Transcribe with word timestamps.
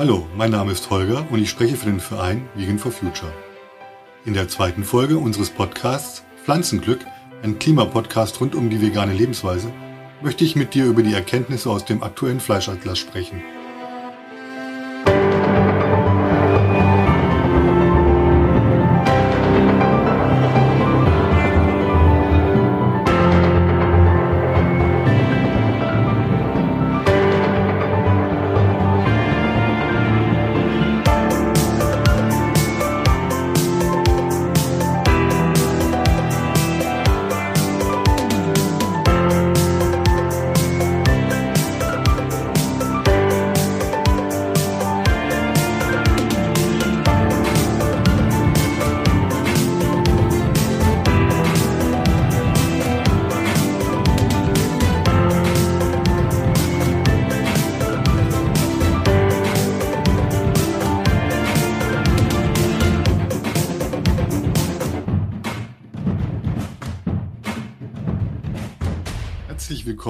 Hallo, 0.00 0.26
mein 0.34 0.50
Name 0.50 0.72
ist 0.72 0.88
Holger 0.88 1.26
und 1.28 1.42
ich 1.42 1.50
spreche 1.50 1.76
für 1.76 1.84
den 1.84 2.00
Verein 2.00 2.48
Vegan 2.54 2.78
for 2.78 2.90
Future. 2.90 3.30
In 4.24 4.32
der 4.32 4.48
zweiten 4.48 4.82
Folge 4.82 5.18
unseres 5.18 5.50
Podcasts 5.50 6.24
Pflanzenglück, 6.42 7.00
ein 7.42 7.58
Klimapodcast 7.58 8.40
rund 8.40 8.54
um 8.54 8.70
die 8.70 8.80
vegane 8.80 9.12
Lebensweise, 9.12 9.70
möchte 10.22 10.42
ich 10.42 10.56
mit 10.56 10.72
dir 10.72 10.86
über 10.86 11.02
die 11.02 11.12
Erkenntnisse 11.12 11.68
aus 11.68 11.84
dem 11.84 12.02
aktuellen 12.02 12.40
Fleischatlas 12.40 12.98
sprechen. 12.98 13.42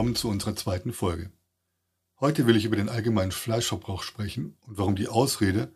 Willkommen 0.00 0.16
zu 0.16 0.30
unserer 0.30 0.56
zweiten 0.56 0.94
Folge. 0.94 1.30
Heute 2.20 2.46
will 2.46 2.56
ich 2.56 2.64
über 2.64 2.76
den 2.76 2.88
allgemeinen 2.88 3.32
Fleischverbrauch 3.32 4.02
sprechen 4.02 4.56
und 4.62 4.78
warum 4.78 4.96
die 4.96 5.08
Ausrede, 5.08 5.74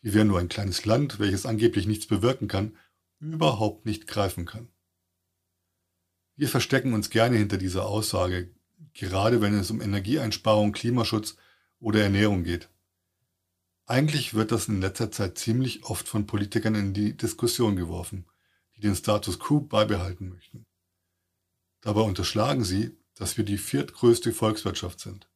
wir 0.00 0.14
wären 0.14 0.28
nur 0.28 0.38
ein 0.38 0.48
kleines 0.48 0.84
Land, 0.84 1.18
welches 1.18 1.44
angeblich 1.44 1.88
nichts 1.88 2.06
bewirken 2.06 2.46
kann, 2.46 2.76
überhaupt 3.18 3.84
nicht 3.84 4.06
greifen 4.06 4.46
kann. 4.46 4.68
Wir 6.36 6.48
verstecken 6.48 6.92
uns 6.92 7.10
gerne 7.10 7.36
hinter 7.36 7.56
dieser 7.58 7.86
Aussage, 7.86 8.54
gerade 8.92 9.40
wenn 9.40 9.54
es 9.54 9.72
um 9.72 9.80
Energieeinsparung, 9.80 10.70
Klimaschutz 10.70 11.36
oder 11.80 12.00
Ernährung 12.00 12.44
geht. 12.44 12.68
Eigentlich 13.86 14.34
wird 14.34 14.52
das 14.52 14.68
in 14.68 14.80
letzter 14.80 15.10
Zeit 15.10 15.36
ziemlich 15.36 15.82
oft 15.82 16.06
von 16.06 16.28
Politikern 16.28 16.76
in 16.76 16.94
die 16.94 17.16
Diskussion 17.16 17.74
geworfen, 17.74 18.24
die 18.76 18.82
den 18.82 18.94
Status 18.94 19.40
quo 19.40 19.58
beibehalten 19.58 20.28
möchten. 20.28 20.64
Dabei 21.80 22.02
unterschlagen 22.02 22.62
sie, 22.62 22.96
dass 23.14 23.36
wir 23.36 23.44
die 23.44 23.58
viertgrößte 23.58 24.32
Volkswirtschaft 24.32 25.00
sind. 25.00 25.28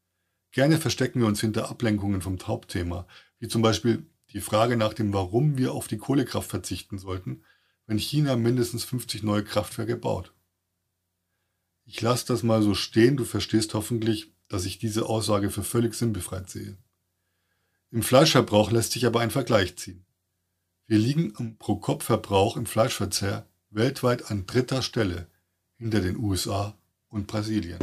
Gerne 0.51 0.79
verstecken 0.79 1.21
wir 1.21 1.27
uns 1.27 1.41
hinter 1.41 1.71
Ablenkungen 1.71 2.23
vom 2.23 2.39
Hauptthema, 2.41 3.07
wie 3.39 3.49
zum 3.49 3.63
Beispiel 3.63 4.07
die 4.33 4.41
Frage 4.41 4.77
nach 4.77 4.95
dem, 4.95 5.13
warum 5.13 5.57
wir 5.57 5.73
auf 5.73 5.89
die 5.89 5.99
Kohlekraft 5.99 6.51
verzichten 6.51 6.99
sollten, 6.99 7.45
wenn 7.87 7.99
China 7.99 8.37
mindestens 8.37 8.85
50 8.85 9.23
neue 9.23 9.45
Kraftwerke 9.45 9.97
baut. 9.97 10.33
Ich 11.85 12.01
lasse 12.01 12.27
das 12.27 12.43
mal 12.43 12.63
so 12.63 12.75
stehen, 12.75 13.17
du 13.17 13.25
verstehst 13.25 13.73
hoffentlich, 13.75 14.33
dass 14.49 14.67
ich 14.67 14.79
diese 14.79 15.07
Aussage 15.07 15.51
für 15.51 15.63
völlig 15.63 15.95
sinnbefreit 15.95 16.51
sehe. 16.51 16.77
Im 17.91 18.03
Fleischverbrauch 18.03 18.71
lässt 18.71 18.93
sich 18.93 19.07
aber 19.07 19.21
ein 19.21 19.31
Vergleich 19.31 19.77
ziehen. 19.77 20.05
Wir 20.87 20.99
liegen 20.99 21.35
am 21.37 21.57
Pro-Kopf-Verbrauch 21.57 22.57
im 22.57 22.67
Fleischverzehr 22.67 23.47
weltweit 23.71 24.31
an 24.31 24.47
dritter 24.47 24.83
Stelle 24.83 25.31
hinter 25.77 26.01
den 26.01 26.17
USA 26.17 26.79
und 27.09 27.27
Brasilien. 27.27 27.79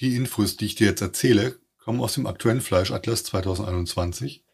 Die 0.00 0.16
Infos, 0.16 0.56
die 0.56 0.66
ich 0.66 0.74
dir 0.74 0.88
jetzt 0.88 1.00
erzähle, 1.00 1.60
kommen 1.78 2.00
aus 2.00 2.14
dem 2.14 2.26
aktuellen 2.26 2.60
Fleischatlas 2.60 3.24
2021, 3.24 4.44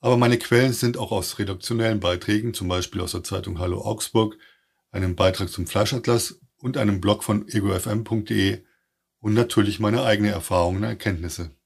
aber 0.00 0.16
meine 0.16 0.38
Quellen 0.38 0.72
sind 0.72 0.96
auch 0.96 1.10
aus 1.10 1.38
redaktionellen 1.38 2.00
Beiträgen, 2.00 2.54
zum 2.54 2.68
Beispiel 2.68 3.00
aus 3.00 3.12
der 3.12 3.24
Zeitung 3.24 3.58
Hallo 3.58 3.80
Augsburg, 3.80 4.38
einem 4.90 5.16
Beitrag 5.16 5.48
zum 5.48 5.66
Fleischatlas 5.66 6.40
und 6.58 6.76
einem 6.76 7.00
Blog 7.00 7.24
von 7.24 7.48
egofm.de 7.48 8.62
und 9.20 9.34
natürlich 9.34 9.80
meine 9.80 10.04
eigenen 10.04 10.32
Erfahrungen 10.32 10.78
und 10.78 10.84
Erkenntnisse. 10.84 11.57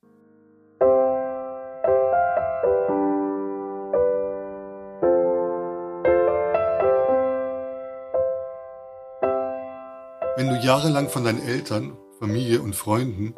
Wenn 10.43 10.49
du 10.49 10.57
jahrelang 10.57 11.09
von 11.09 11.23
deinen 11.23 11.41
Eltern, 11.47 11.97
Familie 12.19 12.63
und 12.63 12.75
Freunden, 12.75 13.33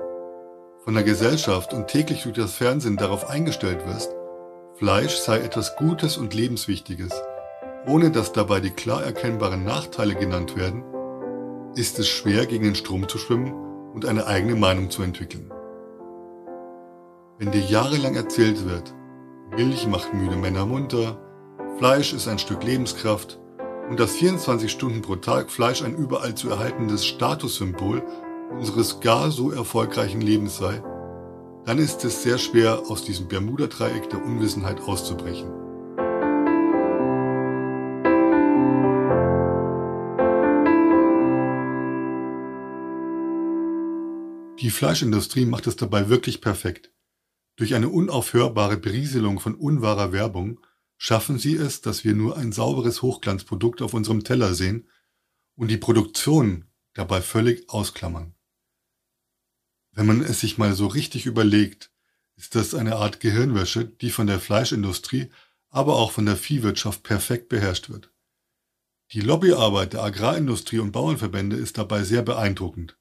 von 0.85 0.95
der 0.95 1.03
Gesellschaft 1.03 1.75
und 1.75 1.87
täglich 1.87 2.23
durch 2.23 2.35
das 2.35 2.55
Fernsehen 2.55 2.97
darauf 2.97 3.29
eingestellt 3.29 3.87
wirst, 3.87 4.11
Fleisch 4.77 5.17
sei 5.17 5.41
etwas 5.41 5.77
Gutes 5.77 6.17
und 6.17 6.33
Lebenswichtiges, 6.33 7.13
ohne 7.87 8.11
dass 8.11 8.33
dabei 8.33 8.61
die 8.61 8.71
klar 8.71 9.05
erkennbaren 9.05 9.65
Nachteile 9.65 10.15
genannt 10.15 10.57
werden, 10.57 10.83
ist 11.75 11.99
es 11.99 12.09
schwer 12.09 12.47
gegen 12.47 12.65
den 12.65 12.75
Strom 12.75 13.07
zu 13.07 13.19
schwimmen 13.19 13.53
und 13.93 14.07
eine 14.07 14.27
eigene 14.27 14.55
Meinung 14.55 14.89
zu 14.89 15.03
entwickeln. 15.03 15.53
Wenn 17.37 17.51
dir 17.51 17.61
jahrelang 17.61 18.15
erzählt 18.15 18.67
wird, 18.67 18.95
Milch 19.55 19.87
macht 19.87 20.15
müde 20.15 20.37
Männer 20.37 20.65
munter, 20.65 21.19
Fleisch 21.77 22.15
ist 22.15 22.29
ein 22.29 22.39
Stück 22.39 22.65
Lebenskraft, 22.65 23.39
und 23.89 24.01
dass 24.01 24.17
24 24.17 24.71
Stunden 24.71 25.03
pro 25.03 25.17
Tag 25.17 25.51
Fleisch 25.51 25.83
ein 25.83 25.95
überall 25.97 26.35
zu 26.35 26.49
erhaltendes 26.51 27.05
Statussymbol 27.05 28.03
unseres 28.51 29.01
gar 29.01 29.31
so 29.31 29.51
erfolgreichen 29.51 30.21
Lebens 30.21 30.57
sei, 30.57 30.83
dann 31.65 31.79
ist 31.79 32.05
es 32.05 32.23
sehr 32.23 32.39
schwer, 32.39 32.83
aus 32.89 33.05
diesem 33.05 33.29
Bermuda-Dreieck 33.29 34.11
der 34.11 34.25
Unwissenheit 34.25 34.81
auszubrechen. 34.83 35.51
Die 44.61 44.71
Fleischindustrie 44.71 45.47
macht 45.47 45.67
es 45.67 45.77
dabei 45.77 46.09
wirklich 46.09 46.41
perfekt. 46.41 46.91
Durch 47.57 47.75
eine 47.75 47.89
unaufhörbare 47.89 48.77
Berieselung 48.77 49.39
von 49.39 49.55
unwahrer 49.55 50.13
Werbung 50.13 50.61
schaffen 51.05 51.39
sie 51.39 51.55
es, 51.55 51.83
dass 51.83 52.03
wir 52.03 52.15
nur 52.15 52.39
ein 52.39 52.51
sauberes 52.51 53.03
Hochglanzprodukt 53.03 53.83
auf 53.83 53.93
unserem 53.93 54.25
Teller 54.25 54.55
sehen 54.55 54.89
und 55.55 55.69
die 55.69 55.77
Produktion 55.77 56.65
dabei 56.95 57.21
völlig 57.21 57.69
ausklammern. 57.69 58.35
Wenn 59.93 60.07
man 60.07 60.23
es 60.23 60.41
sich 60.41 60.57
mal 60.57 60.73
so 60.73 60.87
richtig 60.87 61.27
überlegt, 61.27 61.91
ist 62.37 62.55
das 62.55 62.75
eine 62.75 62.97
Art 62.97 63.21
Gehirnwäsche, 63.21 63.85
die 63.85 64.09
von 64.09 64.27
der 64.27 64.41
Fleischindustrie, 64.41 65.31
aber 65.69 65.97
auch 65.97 66.11
von 66.11 66.25
der 66.25 66.39
Viehwirtschaft 66.39 67.03
perfekt 67.03 67.51
beherrscht 67.51 67.91
wird. 67.91 68.11
Die 69.13 69.21
Lobbyarbeit 69.21 69.93
der 69.93 70.05
Agrarindustrie 70.05 70.79
und 70.79 70.93
Bauernverbände 70.93 71.57
ist 71.57 71.77
dabei 71.77 72.03
sehr 72.03 72.23
beeindruckend. 72.23 72.97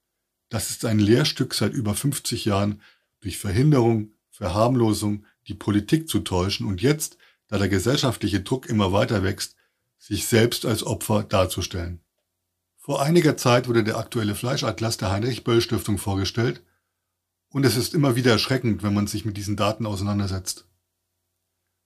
Das 0.49 0.71
ist 0.71 0.83
ein 0.83 0.99
Lehrstück 0.99 1.53
seit 1.53 1.71
über 1.71 1.95
50 1.95 2.43
Jahren, 2.43 2.81
durch 3.21 3.37
Verhinderung, 3.37 4.11
Verharmlosung 4.29 5.25
die 5.47 5.55
Politik 5.55 6.09
zu 6.09 6.19
täuschen 6.19 6.67
und 6.67 6.81
jetzt 6.81 7.17
da 7.53 7.59
der 7.59 7.69
gesellschaftliche 7.69 8.41
Druck 8.41 8.65
immer 8.65 8.93
weiter 8.93 9.21
wächst, 9.21 9.55
sich 9.99 10.25
selbst 10.25 10.65
als 10.65 10.83
Opfer 10.83 11.21
darzustellen. 11.21 12.01
Vor 12.77 13.03
einiger 13.03 13.37
Zeit 13.37 13.67
wurde 13.67 13.83
der 13.83 13.99
aktuelle 13.99 14.33
Fleischatlas 14.33 14.97
der 14.97 15.11
Heinrich-Böll-Stiftung 15.11 15.99
vorgestellt 15.99 16.63
und 17.49 17.63
es 17.63 17.75
ist 17.75 17.93
immer 17.93 18.15
wieder 18.15 18.31
erschreckend, 18.31 18.81
wenn 18.81 18.95
man 18.95 19.05
sich 19.05 19.23
mit 19.23 19.37
diesen 19.37 19.55
Daten 19.55 19.85
auseinandersetzt. 19.85 20.65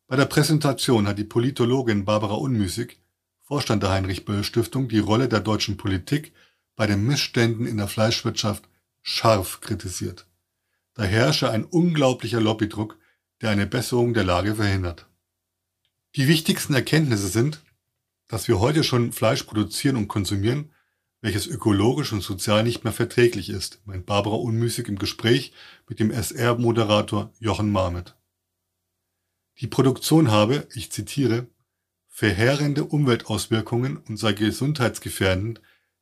Bei 0.07 0.15
der 0.15 0.23
Präsentation 0.23 1.05
hat 1.05 1.17
die 1.17 1.25
Politologin 1.25 2.05
Barbara 2.05 2.35
Unmüßig, 2.35 3.01
Vorstand 3.41 3.83
der 3.83 3.89
Heinrich-Böll-Stiftung, 3.89 4.87
die 4.87 4.99
Rolle 4.99 5.27
der 5.27 5.41
deutschen 5.41 5.75
Politik 5.75 6.31
bei 6.77 6.87
den 6.87 7.05
Missständen 7.05 7.67
in 7.67 7.75
der 7.75 7.89
Fleischwirtschaft 7.89 8.69
scharf 9.01 9.59
kritisiert. 9.59 10.27
Da 10.93 11.03
herrsche 11.03 11.51
ein 11.51 11.65
unglaublicher 11.65 12.39
Lobbydruck, 12.39 12.97
der 13.41 13.49
eine 13.49 13.67
Besserung 13.67 14.13
der 14.13 14.23
Lage 14.23 14.55
verhindert. 14.55 15.07
Die 16.17 16.27
wichtigsten 16.27 16.73
Erkenntnisse 16.73 17.27
sind, 17.27 17.61
dass 18.27 18.47
wir 18.47 18.59
heute 18.59 18.83
schon 18.83 19.11
Fleisch 19.11 19.43
produzieren 19.43 19.95
und 19.95 20.07
konsumieren, 20.07 20.71
welches 21.21 21.45
ökologisch 21.45 22.11
und 22.11 22.23
sozial 22.23 22.63
nicht 22.63 22.83
mehr 22.83 22.91
verträglich 22.91 23.51
ist, 23.51 23.81
meint 23.85 24.07
Barbara 24.07 24.35
Unmüßig 24.37 24.87
im 24.87 24.97
Gespräch 24.97 25.53
mit 25.87 25.99
dem 25.99 26.09
SR-Moderator 26.09 27.31
Jochen 27.37 27.71
Marmet. 27.71 28.15
Die 29.59 29.67
Produktion 29.67 30.31
habe, 30.31 30.67
ich 30.73 30.91
zitiere, 30.91 31.45
verheerende 32.07 32.85
Umweltauswirkungen 32.85 33.97
und 33.97 34.17
sei 34.17 34.33
gesundheitsgefährdend 34.33 35.61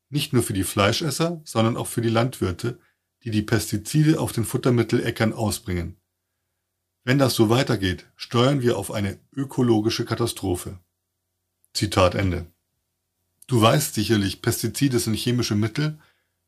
nicht 0.09 0.31
nur 0.31 0.43
für 0.43 0.53
die 0.53 0.63
Fleischesser, 0.63 1.41
sondern 1.43 1.75
auch 1.75 1.87
für 1.87 2.01
die 2.01 2.07
Landwirte, 2.07 2.79
die 3.25 3.31
die 3.31 3.41
Pestizide 3.41 4.21
auf 4.21 4.31
den 4.31 4.45
Futtermitteläckern 4.45 5.33
ausbringen. 5.33 5.97
Wenn 7.05 7.19
das 7.19 7.35
so 7.35 7.49
weitergeht, 7.51 8.07
steuern 8.15 8.63
wir 8.63 8.79
auf 8.79 8.91
eine 8.91 9.19
ökologische 9.31 10.05
Katastrophe. 10.05 10.79
Zitat 11.71 12.15
Ende. 12.15 12.47
Du 13.45 13.61
weißt 13.61 13.93
sicherlich, 13.93 14.41
Pestizide 14.41 14.97
sind 14.97 15.13
chemische 15.13 15.53
Mittel, 15.53 15.99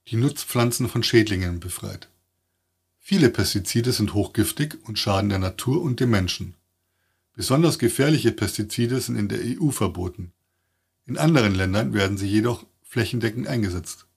die 0.07 0.15
Nutzpflanzen 0.15 0.89
von 0.89 1.03
Schädlingen 1.03 1.59
befreit. 1.59 2.09
Viele 2.97 3.29
Pestizide 3.29 3.91
sind 3.91 4.15
hochgiftig 4.15 4.79
und 4.85 4.97
schaden 4.97 5.29
der 5.29 5.37
Natur 5.37 5.79
und 5.79 5.99
dem 5.99 6.09
Menschen. 6.09 6.55
Besonders 7.33 7.77
gefährliche 7.77 8.31
Pestizide 8.31 8.99
sind 8.99 9.15
in 9.15 9.27
der 9.27 9.39
EU 9.39 9.69
verboten. 9.69 10.33
In 11.05 11.19
anderen 11.19 11.53
Ländern 11.53 11.93
werden 11.93 12.17
sie 12.17 12.27
jedoch 12.27 12.65
flächendeckend 12.81 13.47
eingesetzt 13.47 14.07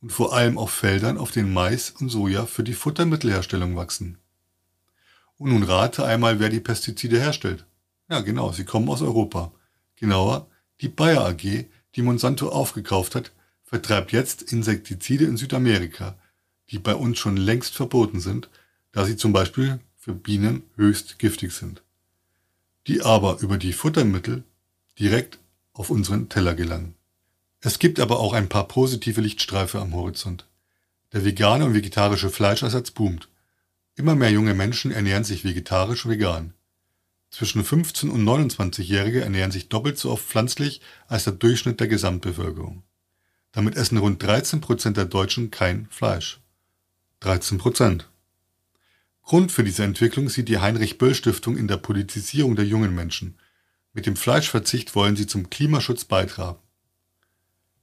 und 0.00 0.12
vor 0.12 0.32
allem 0.32 0.58
auf 0.58 0.70
Feldern, 0.70 1.18
auf 1.18 1.32
denen 1.32 1.52
Mais 1.52 1.90
und 1.90 2.08
Soja 2.08 2.46
für 2.46 2.62
die 2.62 2.74
Futtermittelherstellung 2.74 3.74
wachsen. 3.74 4.21
Und 5.42 5.50
nun 5.50 5.64
rate 5.64 6.04
einmal, 6.04 6.38
wer 6.38 6.50
die 6.50 6.60
Pestizide 6.60 7.18
herstellt. 7.18 7.66
Ja, 8.08 8.20
genau, 8.20 8.52
sie 8.52 8.64
kommen 8.64 8.88
aus 8.88 9.02
Europa. 9.02 9.50
Genauer, 9.96 10.46
die 10.80 10.88
Bayer 10.88 11.26
AG, 11.26 11.64
die 11.96 12.02
Monsanto 12.02 12.48
aufgekauft 12.50 13.16
hat, 13.16 13.32
vertreibt 13.64 14.12
jetzt 14.12 14.42
Insektizide 14.42 15.24
in 15.24 15.36
Südamerika, 15.36 16.16
die 16.70 16.78
bei 16.78 16.94
uns 16.94 17.18
schon 17.18 17.36
längst 17.36 17.74
verboten 17.74 18.20
sind, 18.20 18.50
da 18.92 19.04
sie 19.04 19.16
zum 19.16 19.32
Beispiel 19.32 19.80
für 19.96 20.14
Bienen 20.14 20.62
höchst 20.76 21.18
giftig 21.18 21.50
sind, 21.50 21.82
die 22.86 23.02
aber 23.02 23.40
über 23.40 23.58
die 23.58 23.72
Futtermittel 23.72 24.44
direkt 24.96 25.40
auf 25.72 25.90
unseren 25.90 26.28
Teller 26.28 26.54
gelangen. 26.54 26.94
Es 27.58 27.80
gibt 27.80 27.98
aber 27.98 28.20
auch 28.20 28.32
ein 28.32 28.48
paar 28.48 28.68
positive 28.68 29.20
Lichtstreife 29.20 29.80
am 29.80 29.92
Horizont. 29.92 30.46
Der 31.12 31.24
vegane 31.24 31.64
und 31.64 31.74
vegetarische 31.74 32.30
Fleischersatz 32.30 32.92
boomt. 32.92 33.26
Immer 33.94 34.14
mehr 34.14 34.30
junge 34.30 34.54
Menschen 34.54 34.90
ernähren 34.90 35.24
sich 35.24 35.44
vegetarisch 35.44 36.06
vegan. 36.08 36.54
Zwischen 37.30 37.64
15 37.64 38.10
und 38.10 38.24
29-Jährige 38.24 39.22
ernähren 39.22 39.50
sich 39.50 39.68
doppelt 39.68 39.98
so 39.98 40.10
oft 40.10 40.24
pflanzlich 40.24 40.80
als 41.08 41.24
der 41.24 41.34
Durchschnitt 41.34 41.80
der 41.80 41.88
Gesamtbevölkerung. 41.88 42.82
Damit 43.52 43.76
essen 43.76 43.98
rund 43.98 44.22
13 44.22 44.60
Prozent 44.60 44.96
der 44.96 45.04
Deutschen 45.04 45.50
kein 45.50 45.86
Fleisch. 45.90 46.40
13 47.20 47.58
Prozent. 47.58 48.08
Grund 49.22 49.52
für 49.52 49.62
diese 49.62 49.84
Entwicklung 49.84 50.28
sieht 50.28 50.48
die 50.48 50.58
Heinrich-Böll-Stiftung 50.58 51.56
in 51.56 51.68
der 51.68 51.76
Politisierung 51.76 52.56
der 52.56 52.66
jungen 52.66 52.94
Menschen. 52.94 53.38
Mit 53.92 54.06
dem 54.06 54.16
Fleischverzicht 54.16 54.94
wollen 54.94 55.16
sie 55.16 55.26
zum 55.26 55.50
Klimaschutz 55.50 56.04
beitragen. 56.04 56.58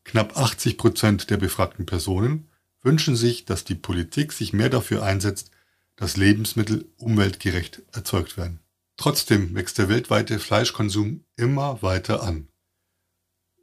Knapp 0.04 0.38
80 0.38 0.78
Prozent 0.78 1.30
der 1.30 1.38
befragten 1.38 1.86
Personen 1.86 2.50
wünschen 2.82 3.16
sich, 3.16 3.46
dass 3.46 3.64
die 3.64 3.76
Politik 3.76 4.34
sich 4.34 4.54
mehr 4.54 4.70
dafür 4.70 5.04
einsetzt, 5.04 5.52
dass 6.00 6.16
Lebensmittel 6.16 6.90
umweltgerecht 6.96 7.82
erzeugt 7.92 8.38
werden. 8.38 8.62
Trotzdem 8.96 9.54
wächst 9.54 9.78
der 9.78 9.90
weltweite 9.90 10.40
Fleischkonsum 10.40 11.26
immer 11.36 11.82
weiter 11.82 12.24
an. 12.24 12.48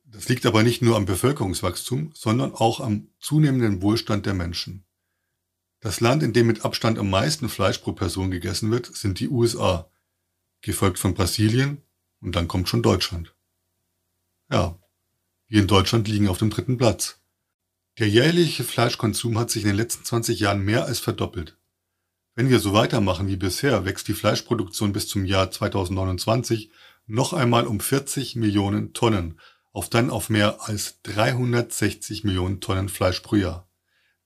Das 0.04 0.28
liegt 0.28 0.44
aber 0.44 0.62
nicht 0.62 0.82
nur 0.82 0.96
am 0.96 1.06
Bevölkerungswachstum, 1.06 2.10
sondern 2.14 2.52
auch 2.52 2.80
am 2.80 3.08
zunehmenden 3.20 3.80
Wohlstand 3.80 4.26
der 4.26 4.34
Menschen. 4.34 4.84
Das 5.80 6.00
Land, 6.00 6.22
in 6.22 6.34
dem 6.34 6.46
mit 6.46 6.62
Abstand 6.62 6.98
am 6.98 7.08
meisten 7.08 7.48
Fleisch 7.48 7.78
pro 7.78 7.92
Person 7.92 8.30
gegessen 8.30 8.70
wird, 8.70 8.94
sind 8.94 9.18
die 9.18 9.30
USA, 9.30 9.90
gefolgt 10.60 10.98
von 10.98 11.14
Brasilien 11.14 11.80
und 12.20 12.36
dann 12.36 12.48
kommt 12.48 12.68
schon 12.68 12.82
Deutschland. 12.82 13.34
Ja, 14.50 14.78
wir 15.48 15.62
in 15.62 15.68
Deutschland 15.68 16.06
liegen 16.06 16.28
auf 16.28 16.36
dem 16.36 16.50
dritten 16.50 16.76
Platz. 16.76 17.18
Der 17.98 18.10
jährliche 18.10 18.62
Fleischkonsum 18.62 19.38
hat 19.38 19.50
sich 19.50 19.62
in 19.62 19.68
den 19.68 19.76
letzten 19.76 20.04
20 20.04 20.38
Jahren 20.38 20.62
mehr 20.62 20.84
als 20.84 20.98
verdoppelt. 20.98 21.56
Wenn 22.38 22.50
wir 22.50 22.60
so 22.60 22.74
weitermachen 22.74 23.28
wie 23.28 23.36
bisher, 23.36 23.86
wächst 23.86 24.08
die 24.08 24.12
Fleischproduktion 24.12 24.92
bis 24.92 25.08
zum 25.08 25.24
Jahr 25.24 25.50
2029 25.50 26.70
noch 27.06 27.32
einmal 27.32 27.66
um 27.66 27.80
40 27.80 28.36
Millionen 28.36 28.92
Tonnen, 28.92 29.40
auf 29.72 29.88
dann 29.88 30.10
auf 30.10 30.28
mehr 30.28 30.68
als 30.68 31.00
360 31.04 32.24
Millionen 32.24 32.60
Tonnen 32.60 32.90
Fleisch 32.90 33.20
pro 33.20 33.36
Jahr. 33.36 33.70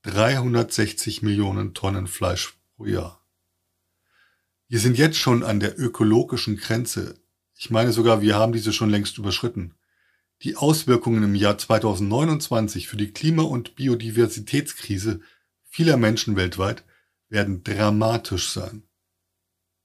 360 0.02 1.22
Millionen 1.22 1.72
Tonnen 1.72 2.08
Fleisch 2.08 2.58
pro 2.76 2.86
Jahr. 2.86 3.24
Wir 4.66 4.80
sind 4.80 4.98
jetzt 4.98 5.18
schon 5.18 5.44
an 5.44 5.60
der 5.60 5.78
ökologischen 5.78 6.56
Grenze. 6.56 7.14
Ich 7.56 7.70
meine 7.70 7.92
sogar, 7.92 8.22
wir 8.22 8.34
haben 8.34 8.52
diese 8.52 8.72
schon 8.72 8.90
längst 8.90 9.18
überschritten. 9.18 9.74
Die 10.42 10.56
Auswirkungen 10.56 11.22
im 11.22 11.36
Jahr 11.36 11.58
2029 11.58 12.88
für 12.88 12.96
die 12.96 13.12
Klima- 13.12 13.44
und 13.44 13.76
Biodiversitätskrise 13.76 15.20
vieler 15.68 15.96
Menschen 15.96 16.34
weltweit 16.34 16.82
werden 17.30 17.64
dramatisch 17.64 18.50
sein. 18.50 18.82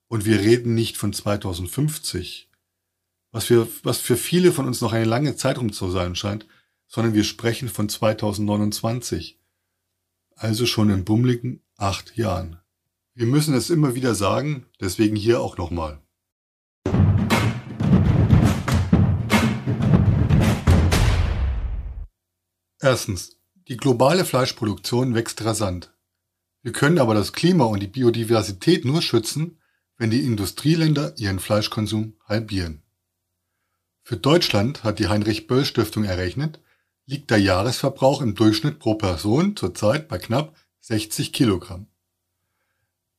Und 0.07 0.25
wir 0.25 0.39
reden 0.39 0.75
nicht 0.75 0.97
von 0.97 1.13
2050, 1.13 2.49
was 3.31 3.45
für, 3.45 3.67
was 3.83 3.99
für 3.99 4.17
viele 4.17 4.51
von 4.51 4.65
uns 4.65 4.81
noch 4.81 4.93
eine 4.93 5.05
lange 5.05 5.35
Zeitraum 5.35 5.71
zu 5.71 5.89
sein 5.89 6.15
scheint, 6.15 6.45
sondern 6.87 7.13
wir 7.13 7.23
sprechen 7.23 7.69
von 7.69 7.89
2029, 7.89 9.39
also 10.35 10.65
schon 10.65 10.89
in 10.89 11.05
bummligen 11.05 11.61
acht 11.77 12.17
Jahren. 12.17 12.59
Wir 13.13 13.25
müssen 13.25 13.53
es 13.53 13.69
immer 13.69 13.95
wieder 13.95 14.15
sagen, 14.15 14.65
deswegen 14.79 15.15
hier 15.15 15.39
auch 15.39 15.57
nochmal. 15.57 16.01
Erstens. 22.81 23.37
Die 23.67 23.77
globale 23.77 24.25
Fleischproduktion 24.25 25.15
wächst 25.15 25.43
rasant. 25.43 25.94
Wir 26.65 26.71
können 26.71 26.97
aber 26.97 27.13
das 27.13 27.31
Klima 27.31 27.65
und 27.65 27.79
die 27.79 27.87
Biodiversität 27.87 28.85
nur 28.85 29.03
schützen, 29.03 29.59
wenn 29.99 30.09
die 30.09 30.25
Industrieländer 30.25 31.13
ihren 31.15 31.37
Fleischkonsum 31.37 32.15
halbieren. 32.27 32.81
Für 34.01 34.17
Deutschland 34.17 34.83
hat 34.83 34.97
die 34.97 35.07
Heinrich-Böll-Stiftung 35.07 36.05
errechnet, 36.05 36.59
liegt 37.05 37.29
der 37.29 37.37
Jahresverbrauch 37.37 38.19
im 38.19 38.33
Durchschnitt 38.33 38.79
pro 38.79 38.95
Person 38.95 39.55
zurzeit 39.55 40.07
bei 40.07 40.17
knapp 40.17 40.55
60 40.79 41.33
Kilogramm. 41.33 41.85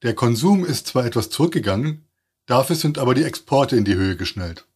Der 0.02 0.16
Konsum 0.16 0.64
ist 0.64 0.88
zwar 0.88 1.06
etwas 1.06 1.31
zurückgegangen, 1.31 2.08
dafür 2.46 2.75
sind 2.75 2.98
aber 2.98 3.14
die 3.14 3.22
Exporte 3.22 3.76
in 3.76 3.84
die 3.84 3.94
Höhe 3.94 4.16
geschnellt. 4.16 4.66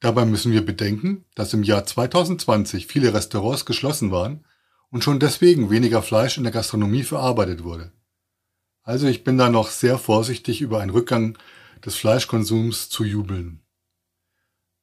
Dabei 0.00 0.24
müssen 0.24 0.50
wir 0.50 0.66
bedenken, 0.66 1.26
dass 1.36 1.54
im 1.54 1.62
Jahr 1.62 1.86
2020 1.86 2.88
viele 2.88 3.14
Restaurants 3.14 3.64
geschlossen 3.64 4.10
waren 4.10 4.44
und 4.94 5.02
schon 5.02 5.18
deswegen 5.18 5.70
weniger 5.70 6.02
Fleisch 6.02 6.36
in 6.38 6.44
der 6.44 6.52
Gastronomie 6.52 7.02
verarbeitet 7.02 7.64
wurde. 7.64 7.90
Also 8.84 9.08
ich 9.08 9.24
bin 9.24 9.36
da 9.36 9.50
noch 9.50 9.68
sehr 9.68 9.98
vorsichtig 9.98 10.60
über 10.60 10.78
einen 10.78 10.92
Rückgang 10.92 11.36
des 11.84 11.96
Fleischkonsums 11.96 12.90
zu 12.90 13.02
jubeln. 13.02 13.60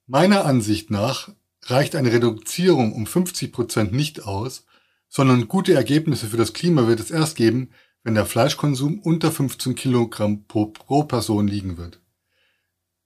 Meiner 0.07 0.43
Ansicht 0.43 0.91
nach 0.91 1.29
reicht 1.63 1.95
eine 1.95 2.11
Reduzierung 2.11 2.91
um 2.91 3.07
50 3.07 3.53
Prozent 3.53 3.93
nicht 3.93 4.25
aus, 4.25 4.65
sondern 5.07 5.47
gute 5.47 5.75
Ergebnisse 5.75 6.27
für 6.27 6.35
das 6.35 6.51
Klima 6.51 6.89
wird 6.89 6.99
es 6.99 7.09
erst 7.09 7.37
geben, 7.37 7.69
wenn 8.03 8.15
der 8.15 8.25
Fleischkonsum 8.25 8.99
unter 8.99 9.31
15 9.31 9.75
Kilogramm 9.75 10.45
pro, 10.45 10.65
pro 10.65 11.03
Person 11.03 11.47
liegen 11.47 11.77
wird. 11.77 12.01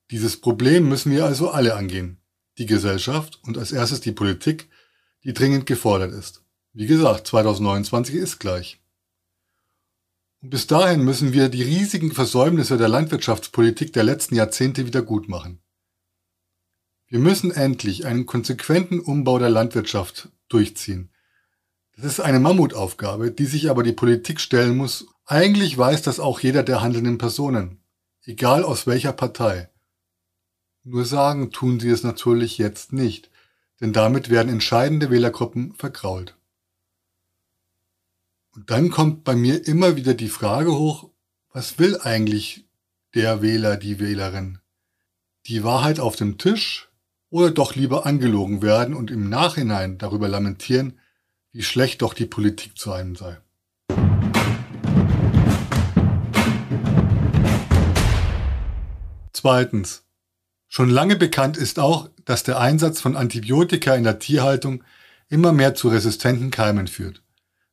Dieses 0.10 0.42
Problem 0.42 0.90
müssen 0.90 1.12
wir 1.12 1.24
also 1.26 1.52
alle 1.52 1.76
angehen. 1.76 2.18
Die 2.58 2.66
Gesellschaft 2.66 3.38
und 3.44 3.60
als 3.60 3.72
erstes 3.72 4.02
die 4.02 4.12
Politik, 4.12 4.70
die 5.24 5.34
dringend 5.34 5.68
gefordert 5.68 6.12
ist. 6.12 6.45
Wie 6.78 6.88
gesagt, 6.88 7.28
2029 7.28 8.16
ist 8.16 8.38
gleich. 8.38 8.82
Und 10.42 10.50
bis 10.50 10.68
dahin 10.68 11.06
müssen 11.06 11.32
wir 11.32 11.48
die 11.48 11.64
riesigen 11.64 12.12
Versäumnisse 12.12 12.78
der 12.78 12.90
Landwirtschaftspolitik 12.90 13.94
der 13.94 14.04
letzten 14.04 14.36
Jahrzehnte 14.36 14.86
wieder 14.86 15.02
gut 15.02 15.30
machen. 15.30 15.62
Wir 17.08 17.20
müssen 17.20 17.52
endlich 17.52 18.06
einen 18.06 18.26
konsequenten 18.26 19.00
Umbau 19.00 19.40
der 19.40 19.50
Landwirtschaft 19.50 20.28
durchziehen. 20.50 21.12
Das 21.96 22.04
ist 22.04 22.20
eine 22.20 22.42
Mammutaufgabe, 22.42 23.32
die 23.32 23.46
sich 23.46 23.70
aber 23.70 23.82
die 23.82 23.94
Politik 23.94 24.42
stellen 24.42 24.76
muss. 24.76 25.08
Eigentlich 25.26 25.78
weiß 25.78 26.02
das 26.02 26.20
auch 26.20 26.42
jeder 26.42 26.62
der 26.62 26.82
handelnden 26.82 27.18
Personen, 27.18 27.80
egal 28.26 28.66
aus 28.66 28.86
welcher 28.86 29.14
Partei. 29.14 29.70
Nur 30.84 31.06
sagen 31.06 31.52
tun 31.52 31.80
sie 31.80 31.90
es 31.90 32.04
natürlich 32.04 32.58
jetzt 32.58 32.92
nicht, 32.92 33.30
denn 33.80 33.94
damit 33.94 34.30
werden 34.30 34.52
entscheidende 34.52 35.10
Wählergruppen 35.10 35.74
vergrault. 35.76 36.35
Und 38.56 38.72
dann 38.72 38.90
kommt 38.90 39.26
bei 39.26 39.36
mir 39.36 39.68
immer 39.68 39.98
wieder 39.98 40.14
die 40.14 40.30
Frage 40.30 40.74
hoch, 40.74 41.10
was 41.52 41.78
will 41.78 42.00
eigentlich 42.00 42.66
der 43.14 43.42
Wähler, 43.42 43.76
die 43.76 44.00
Wählerin? 44.00 44.60
Die 45.48 45.66
Wahrheit 45.66 46.00
auf 46.00 46.16
dem 46.16 46.38
Tisch 46.38 46.90
oder 47.30 47.52
doch 47.52 47.76
lieber 47.76 48.06
angelogen 48.06 48.62
werden 48.62 48.96
und 48.96 49.12
im 49.12 49.28
Nachhinein 49.28 49.98
darüber 49.98 50.30
lamentieren, 50.30 50.98
wie 51.52 51.64
schlecht 51.64 52.02
doch 52.02 52.14
die 52.14 52.26
Politik 52.26 52.78
zu 52.78 52.94
einem 52.94 53.18
sei. 53.18 53.38
Zweitens. 59.34 60.04
Schon 60.70 60.90
lange 60.90 61.18
bekannt 61.18 61.58
ist 61.58 61.78
auch, 61.78 62.10
dass 62.24 62.44
der 62.44 62.60
Einsatz 62.60 63.02
von 63.02 63.18
Antibiotika 63.18 63.96
in 63.96 64.06
der 64.06 64.20
Tierhaltung 64.20 64.84
immer 65.28 65.52
mehr 65.52 65.76
zu 65.76 65.90
resistenten 65.90 66.52
Keimen 66.52 66.88
führt 66.88 67.25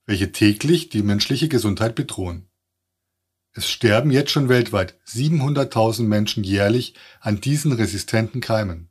welche 0.07 0.33
täglich 0.33 0.89
die 0.89 1.03
menschliche 1.03 1.49
Gesundheit 1.49 1.95
bedrohen. 1.95 2.49
Es 3.55 3.69
sterben 3.69 4.11
jetzt 4.11 4.31
schon 4.31 4.49
weltweit 4.49 4.99
700.000 5.07 6.05
Menschen 6.05 6.43
jährlich 6.43 6.95
an 7.21 7.41
diesen 7.41 7.73
resistenten 7.73 8.41
Keimen. 8.41 8.89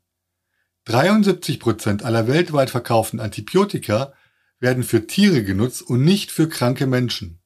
73 0.86 1.60
Prozent 1.60 2.03
aller 2.03 2.27
weltweit 2.27 2.70
verkauften 2.70 3.20
Antibiotika 3.20 4.13
werden 4.60 4.84
für 4.84 5.08
Tiere 5.08 5.44
genutzt 5.44 5.82
und 5.82 6.03
nicht 6.03 6.32
für 6.32 6.48
kranke 6.48 6.86
Menschen. 6.86 7.41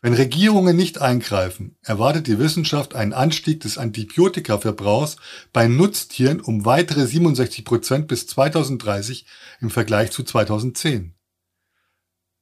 Wenn 0.00 0.14
Regierungen 0.14 0.76
nicht 0.76 1.00
eingreifen, 1.00 1.76
erwartet 1.82 2.28
die 2.28 2.38
Wissenschaft 2.38 2.94
einen 2.94 3.12
Anstieg 3.12 3.60
des 3.60 3.78
Antibiotikaverbrauchs 3.78 5.16
bei 5.52 5.66
Nutztieren 5.66 6.40
um 6.40 6.64
weitere 6.64 7.04
67 7.04 7.64
Prozent 7.64 8.06
bis 8.06 8.28
2030 8.28 9.26
im 9.60 9.70
Vergleich 9.70 10.12
zu 10.12 10.22
2010. 10.22 11.17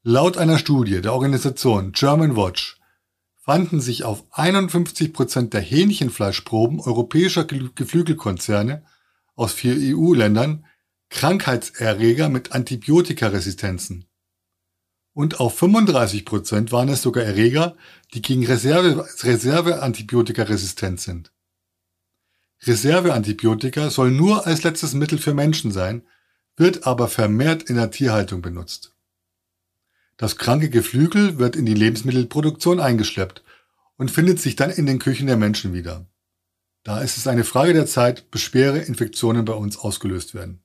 Laut 0.09 0.37
einer 0.37 0.57
Studie 0.57 1.01
der 1.01 1.15
Organisation 1.15 1.91
German 1.91 2.37
Watch 2.37 2.79
fanden 3.43 3.81
sich 3.81 4.05
auf 4.05 4.23
51 4.31 5.13
Prozent 5.13 5.53
der 5.53 5.61
Hähnchenfleischproben 5.61 6.79
europäischer 6.79 7.45
Geflügelkonzerne 7.45 8.85
aus 9.35 9.53
vier 9.53 9.75
EU-Ländern 9.97 10.65
Krankheitserreger 11.11 12.29
mit 12.29 12.53
Antibiotikaresistenzen 12.53 14.07
und 15.13 15.41
auf 15.41 15.59
35 15.59 16.25
Prozent 16.25 16.71
waren 16.71 16.89
es 16.89 17.03
sogar 17.03 17.25
Erreger, 17.25 17.77
die 18.15 18.23
gegen 18.23 18.47
Reserve, 18.47 19.09
Reserveantibiotika 19.25 20.45
resistent 20.45 21.01
sind. 21.01 21.33
Reserveantibiotika 22.63 23.91
soll 23.91 24.13
nur 24.13 24.47
als 24.47 24.63
letztes 24.63 24.95
Mittel 24.95 25.19
für 25.19 25.35
Menschen 25.35 25.73
sein, 25.73 26.07
wird 26.57 26.87
aber 26.87 27.09
vermehrt 27.09 27.65
in 27.65 27.75
der 27.75 27.91
Tierhaltung 27.91 28.41
benutzt. 28.41 28.96
Das 30.19 30.39
kranke 30.39 30.71
Geflügel 30.71 31.39
wird 31.39 31.57
in 31.57 31.67
die 31.67 31.75
Lebensmittelproduktion 31.75 32.81
eingeschleppt 32.81 33.45
und 33.97 34.11
findet 34.11 34.41
sich 34.41 34.57
dann 34.57 34.71
in 34.71 34.87
den 34.87 34.99
Küchen 34.99 35.27
der 35.27 35.37
Menschen 35.37 35.75
wieder. 35.75 36.07
Da 36.85 37.01
ist 37.01 37.19
es 37.19 37.27
eine 37.27 37.45
Frage 37.45 37.75
der 37.75 37.85
Zeit, 37.85 38.31
bis 38.31 38.41
schwere 38.41 38.79
Infektionen 38.79 39.45
bei 39.45 39.53
uns 39.53 39.77
ausgelöst 39.77 40.35
werden. 40.35 40.63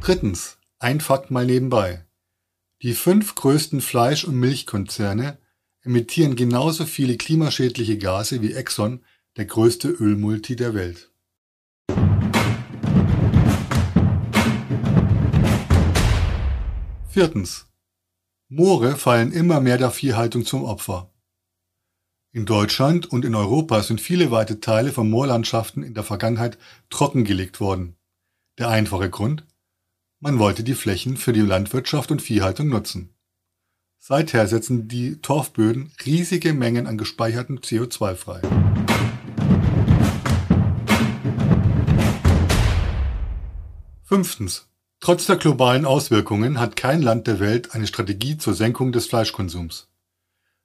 Drittens, 0.00 0.58
ein 0.80 1.00
Fakt 1.00 1.30
mal 1.30 1.46
nebenbei. 1.46 2.04
Die 2.82 2.94
fünf 2.94 3.36
größten 3.36 3.80
Fleisch- 3.80 4.24
und 4.24 4.34
Milchkonzerne 4.34 5.38
emittieren 5.82 6.34
genauso 6.34 6.84
viele 6.84 7.16
klimaschädliche 7.16 7.96
Gase 7.96 8.42
wie 8.42 8.54
Exxon, 8.54 9.04
der 9.36 9.44
größte 9.44 9.88
Ölmulti 9.88 10.56
der 10.56 10.74
Welt. 10.74 11.12
Viertens. 17.12 17.66
Moore 18.48 18.96
fallen 18.96 19.32
immer 19.32 19.60
mehr 19.60 19.76
der 19.76 19.90
Viehhaltung 19.90 20.46
zum 20.46 20.64
Opfer. 20.64 21.12
In 22.32 22.46
Deutschland 22.46 23.04
und 23.04 23.26
in 23.26 23.34
Europa 23.34 23.82
sind 23.82 24.00
viele 24.00 24.30
weite 24.30 24.60
Teile 24.60 24.92
von 24.92 25.10
Moorlandschaften 25.10 25.82
in 25.82 25.92
der 25.92 26.04
Vergangenheit 26.04 26.56
trockengelegt 26.88 27.60
worden. 27.60 27.96
Der 28.56 28.70
einfache 28.70 29.10
Grund, 29.10 29.46
man 30.20 30.38
wollte 30.38 30.64
die 30.64 30.72
Flächen 30.72 31.18
für 31.18 31.34
die 31.34 31.42
Landwirtschaft 31.42 32.10
und 32.10 32.22
Viehhaltung 32.22 32.68
nutzen. 32.68 33.14
Seither 33.98 34.46
setzen 34.46 34.88
die 34.88 35.20
Torfböden 35.20 35.92
riesige 36.06 36.54
Mengen 36.54 36.86
an 36.86 36.96
gespeichertem 36.96 37.58
CO2 37.58 38.14
frei. 38.14 38.40
Fünftens. 44.02 44.71
Trotz 45.02 45.26
der 45.26 45.34
globalen 45.34 45.84
Auswirkungen 45.84 46.60
hat 46.60 46.76
kein 46.76 47.02
Land 47.02 47.26
der 47.26 47.40
Welt 47.40 47.74
eine 47.74 47.88
Strategie 47.88 48.38
zur 48.38 48.54
Senkung 48.54 48.92
des 48.92 49.06
Fleischkonsums. 49.06 49.88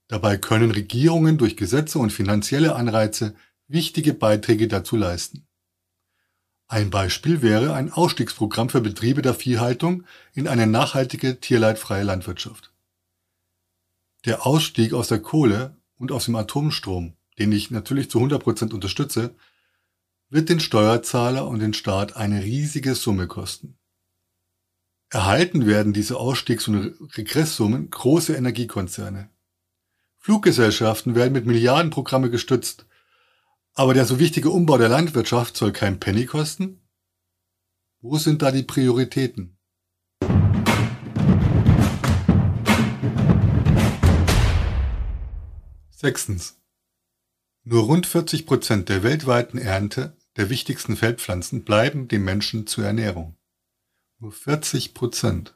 Dabei 0.07 0.37
können 0.37 0.69
Regierungen 0.69 1.39
durch 1.39 1.57
Gesetze 1.57 1.97
und 1.97 2.11
finanzielle 2.11 2.75
Anreize 2.75 3.33
wichtige 3.67 4.13
Beiträge 4.13 4.67
dazu 4.67 4.95
leisten. 4.95 5.47
Ein 6.67 6.91
Beispiel 6.91 7.41
wäre 7.41 7.73
ein 7.73 7.91
Ausstiegsprogramm 7.91 8.69
für 8.69 8.79
Betriebe 8.79 9.23
der 9.23 9.33
Viehhaltung 9.33 10.03
in 10.35 10.47
eine 10.47 10.67
nachhaltige, 10.67 11.39
tierleidfreie 11.39 12.03
Landwirtschaft. 12.03 12.71
Der 14.25 14.45
Ausstieg 14.45 14.93
aus 14.93 15.07
der 15.07 15.19
Kohle 15.19 15.77
und 15.95 16.11
aus 16.11 16.25
dem 16.25 16.35
Atomstrom, 16.35 17.15
den 17.39 17.51
ich 17.51 17.71
natürlich 17.71 18.11
zu 18.11 18.19
100 18.19 18.43
Prozent 18.43 18.75
unterstütze, 18.75 19.33
wird 20.29 20.49
den 20.49 20.59
Steuerzahler 20.59 21.47
und 21.47 21.57
den 21.57 21.73
Staat 21.73 22.15
eine 22.15 22.43
riesige 22.43 22.93
Summe 22.93 23.25
kosten. 23.25 23.76
Erhalten 25.09 25.65
werden 25.65 25.93
diese 25.93 26.17
Ausstiegs- 26.17 26.67
und 26.67 26.97
Regresssummen 27.17 27.89
große 27.89 28.35
Energiekonzerne. 28.35 29.29
Fluggesellschaften 30.17 31.15
werden 31.15 31.31
mit 31.31 31.45
Milliardenprogramme 31.45 32.29
gestützt, 32.29 32.85
aber 33.73 33.93
der 33.93 34.03
so 34.03 34.19
wichtige 34.19 34.49
Umbau 34.49 34.77
der 34.77 34.89
Landwirtschaft 34.89 35.55
soll 35.55 35.71
kein 35.71 36.01
Penny 36.01 36.25
kosten? 36.25 36.81
Wo 38.01 38.17
sind 38.17 38.41
da 38.41 38.51
die 38.51 38.63
Prioritäten? 38.63 39.57
Sechstens. 45.89 46.59
Nur 47.63 47.83
rund 47.83 48.07
40 48.07 48.45
Prozent 48.45 48.89
der 48.89 49.03
weltweiten 49.03 49.57
Ernte 49.57 50.17
der 50.35 50.49
wichtigsten 50.49 50.97
Feldpflanzen 50.97 51.63
bleiben 51.63 52.09
dem 52.09 52.25
Menschen 52.25 52.67
zur 52.67 52.85
Ernährung. 52.85 53.36
Nur 54.19 54.31
40 54.31 54.95
Prozent. 54.95 55.55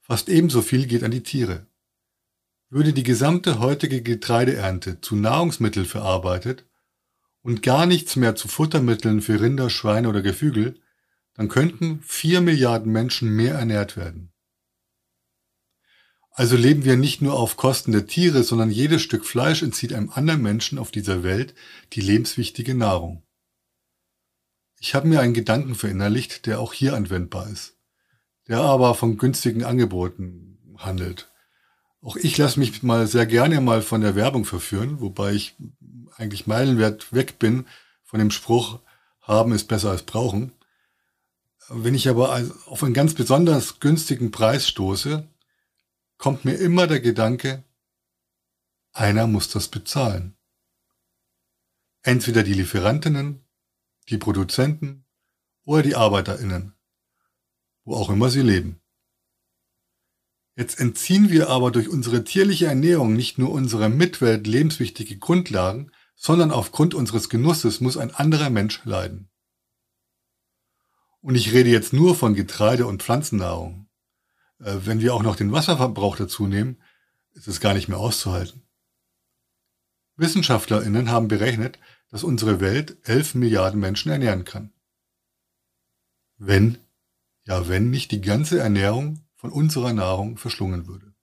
Fast 0.00 0.28
ebenso 0.28 0.62
viel 0.62 0.86
geht 0.86 1.04
an 1.04 1.12
die 1.12 1.22
Tiere. 1.22 1.66
Würde 2.70 2.92
die 2.92 3.04
gesamte 3.04 3.60
heutige 3.60 4.02
Getreideernte 4.02 5.00
zu 5.00 5.14
Nahrungsmitteln 5.14 5.86
verarbeitet, 5.86 6.66
und 7.42 7.62
gar 7.62 7.86
nichts 7.86 8.16
mehr 8.16 8.34
zu 8.34 8.48
Futtermitteln 8.48 9.22
für 9.22 9.40
Rinder, 9.40 9.70
Schweine 9.70 10.08
oder 10.08 10.22
Geflügel, 10.22 10.80
dann 11.34 11.48
könnten 11.48 12.00
vier 12.02 12.40
Milliarden 12.40 12.92
Menschen 12.92 13.30
mehr 13.30 13.54
ernährt 13.54 13.96
werden. 13.96 14.32
Also 16.32 16.56
leben 16.56 16.84
wir 16.84 16.96
nicht 16.96 17.22
nur 17.22 17.34
auf 17.34 17.56
Kosten 17.56 17.92
der 17.92 18.06
Tiere, 18.06 18.42
sondern 18.42 18.70
jedes 18.70 19.02
Stück 19.02 19.24
Fleisch 19.24 19.62
entzieht 19.62 19.92
einem 19.92 20.10
anderen 20.10 20.42
Menschen 20.42 20.78
auf 20.78 20.90
dieser 20.90 21.22
Welt 21.22 21.54
die 21.92 22.00
lebenswichtige 22.00 22.74
Nahrung. 22.74 23.22
Ich 24.82 24.94
habe 24.94 25.06
mir 25.06 25.20
einen 25.20 25.34
Gedanken 25.34 25.74
verinnerlicht, 25.74 26.46
der 26.46 26.58
auch 26.58 26.72
hier 26.72 26.94
anwendbar 26.94 27.48
ist, 27.48 27.76
der 28.48 28.60
aber 28.60 28.94
von 28.94 29.18
günstigen 29.18 29.62
Angeboten 29.62 30.58
handelt. 30.78 31.30
Auch 32.00 32.16
ich 32.16 32.38
lasse 32.38 32.58
mich 32.58 32.82
mal 32.82 33.06
sehr 33.06 33.26
gerne 33.26 33.60
mal 33.60 33.82
von 33.82 34.00
der 34.00 34.14
Werbung 34.14 34.46
verführen, 34.46 35.00
wobei 35.00 35.34
ich 35.34 35.54
eigentlich 36.16 36.46
meilenweit 36.46 37.12
weg 37.12 37.38
bin 37.38 37.66
von 38.04 38.18
dem 38.18 38.30
Spruch, 38.30 38.80
haben 39.20 39.52
ist 39.52 39.68
besser 39.68 39.90
als 39.90 40.02
brauchen. 40.02 40.52
Wenn 41.68 41.94
ich 41.94 42.08
aber 42.08 42.42
auf 42.64 42.82
einen 42.82 42.94
ganz 42.94 43.12
besonders 43.12 43.80
günstigen 43.80 44.30
Preis 44.30 44.66
stoße, 44.66 45.28
kommt 46.16 46.46
mir 46.46 46.54
immer 46.54 46.86
der 46.86 47.00
Gedanke, 47.00 47.64
einer 48.92 49.26
muss 49.26 49.50
das 49.50 49.68
bezahlen. 49.68 50.38
Entweder 52.02 52.42
die 52.42 52.54
Lieferantinnen, 52.54 53.44
die 54.10 54.18
Produzenten 54.18 55.06
oder 55.64 55.82
die 55.82 55.94
Arbeiterinnen, 55.94 56.74
wo 57.84 57.94
auch 57.94 58.10
immer 58.10 58.30
sie 58.30 58.42
leben. 58.42 58.80
Jetzt 60.56 60.78
entziehen 60.78 61.30
wir 61.30 61.48
aber 61.48 61.70
durch 61.70 61.88
unsere 61.88 62.24
tierliche 62.24 62.66
Ernährung 62.66 63.14
nicht 63.14 63.38
nur 63.38 63.50
unserer 63.50 63.88
Mitwelt 63.88 64.46
lebenswichtige 64.46 65.16
Grundlagen, 65.18 65.92
sondern 66.16 66.50
aufgrund 66.50 66.92
unseres 66.92 67.30
Genusses 67.30 67.80
muss 67.80 67.96
ein 67.96 68.14
anderer 68.14 68.50
Mensch 68.50 68.84
leiden. 68.84 69.30
Und 71.22 71.34
ich 71.34 71.52
rede 71.52 71.70
jetzt 71.70 71.92
nur 71.92 72.14
von 72.14 72.34
Getreide 72.34 72.86
und 72.86 73.02
Pflanzennahrung. 73.02 73.88
Äh, 74.58 74.80
wenn 74.84 75.00
wir 75.00 75.14
auch 75.14 75.22
noch 75.22 75.36
den 75.36 75.52
Wasserverbrauch 75.52 76.16
dazu 76.16 76.46
nehmen, 76.46 76.82
ist 77.32 77.48
es 77.48 77.60
gar 77.60 77.74
nicht 77.74 77.88
mehr 77.88 77.98
auszuhalten. 77.98 78.66
Wissenschaftlerinnen 80.16 81.10
haben 81.10 81.28
berechnet, 81.28 81.78
dass 82.10 82.24
unsere 82.24 82.60
Welt 82.60 82.96
11 83.04 83.36
Milliarden 83.36 83.80
Menschen 83.80 84.10
ernähren 84.10 84.44
kann. 84.44 84.72
Wenn, 86.36 86.78
ja 87.44 87.68
wenn 87.68 87.90
nicht 87.90 88.10
die 88.10 88.20
ganze 88.20 88.58
Ernährung 88.58 89.24
von 89.36 89.50
unserer 89.50 89.92
Nahrung 89.92 90.36
verschlungen 90.36 90.86
würde. 90.86 91.14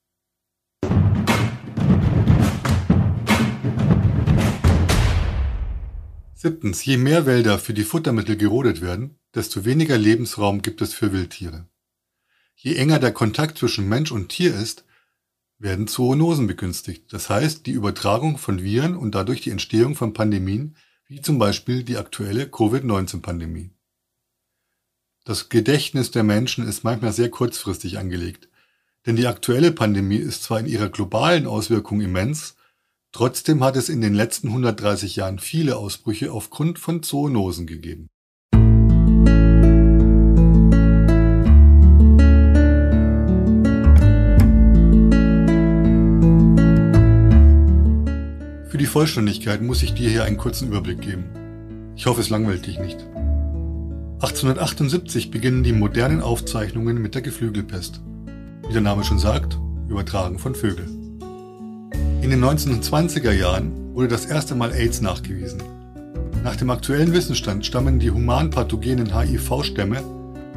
Siebtens. 6.33 6.85
Je 6.85 6.97
mehr 6.97 7.25
Wälder 7.25 7.57
für 7.57 7.73
die 7.73 7.83
Futtermittel 7.83 8.37
gerodet 8.37 8.79
werden, 8.79 9.19
desto 9.33 9.65
weniger 9.65 9.97
Lebensraum 9.97 10.61
gibt 10.61 10.81
es 10.81 10.93
für 10.93 11.11
Wildtiere. 11.11 11.67
Je 12.55 12.75
enger 12.75 12.99
der 12.99 13.11
Kontakt 13.11 13.57
zwischen 13.57 13.89
Mensch 13.89 14.11
und 14.11 14.29
Tier 14.29 14.53
ist, 14.53 14.85
werden 15.59 15.87
Zoonosen 15.87 16.47
begünstigt, 16.47 17.11
das 17.13 17.29
heißt 17.29 17.65
die 17.65 17.71
Übertragung 17.71 18.37
von 18.37 18.61
Viren 18.61 18.95
und 18.95 19.15
dadurch 19.15 19.41
die 19.41 19.51
Entstehung 19.51 19.95
von 19.95 20.13
Pandemien, 20.13 20.75
wie 21.07 21.21
zum 21.21 21.39
Beispiel 21.39 21.83
die 21.83 21.97
aktuelle 21.97 22.47
Covid-19-Pandemie. 22.47 23.71
Das 25.23 25.49
Gedächtnis 25.49 26.11
der 26.11 26.23
Menschen 26.23 26.67
ist 26.67 26.83
manchmal 26.83 27.11
sehr 27.11 27.29
kurzfristig 27.29 27.97
angelegt. 27.97 28.47
Denn 29.05 29.15
die 29.15 29.27
aktuelle 29.27 29.71
Pandemie 29.71 30.17
ist 30.17 30.43
zwar 30.43 30.59
in 30.59 30.65
ihrer 30.65 30.89
globalen 30.89 31.47
Auswirkung 31.47 32.01
immens, 32.01 32.55
trotzdem 33.11 33.63
hat 33.63 33.77
es 33.77 33.89
in 33.89 34.01
den 34.01 34.13
letzten 34.13 34.49
130 34.49 35.15
Jahren 35.15 35.39
viele 35.39 35.77
Ausbrüche 35.77 36.31
aufgrund 36.31 36.77
von 36.77 37.03
Zoonosen 37.03 37.67
gegeben. 37.67 38.09
Die 48.87 48.91
Vollständigkeit 48.93 49.61
muss 49.61 49.83
ich 49.83 49.95
dir 49.95 50.09
hier 50.09 50.23
einen 50.23 50.37
kurzen 50.37 50.69
Überblick 50.69 51.01
geben. 51.01 51.25
Ich 51.97 52.05
hoffe, 52.05 52.21
es 52.21 52.29
langweilt 52.29 52.65
dich 52.65 52.79
nicht. 52.79 52.97
1878 54.21 55.29
beginnen 55.29 55.61
die 55.61 55.73
modernen 55.73 56.21
Aufzeichnungen 56.21 57.01
mit 57.01 57.13
der 57.13 57.21
Geflügelpest. 57.21 57.99
Wie 58.65 58.71
der 58.71 58.81
Name 58.81 59.03
schon 59.03 59.19
sagt, 59.19 59.59
übertragen 59.89 60.39
von 60.39 60.55
Vögeln. 60.55 61.19
In 62.21 62.29
den 62.29 62.41
1920er 62.41 63.33
Jahren 63.33 63.93
wurde 63.93 64.07
das 64.07 64.25
erste 64.25 64.55
Mal 64.55 64.71
AIDS 64.71 65.01
nachgewiesen. 65.01 65.61
Nach 66.45 66.55
dem 66.55 66.69
aktuellen 66.69 67.11
Wissensstand 67.11 67.65
stammen 67.65 67.99
die 67.99 68.11
humanpathogenen 68.11 69.13
HIV-Stämme 69.13 70.01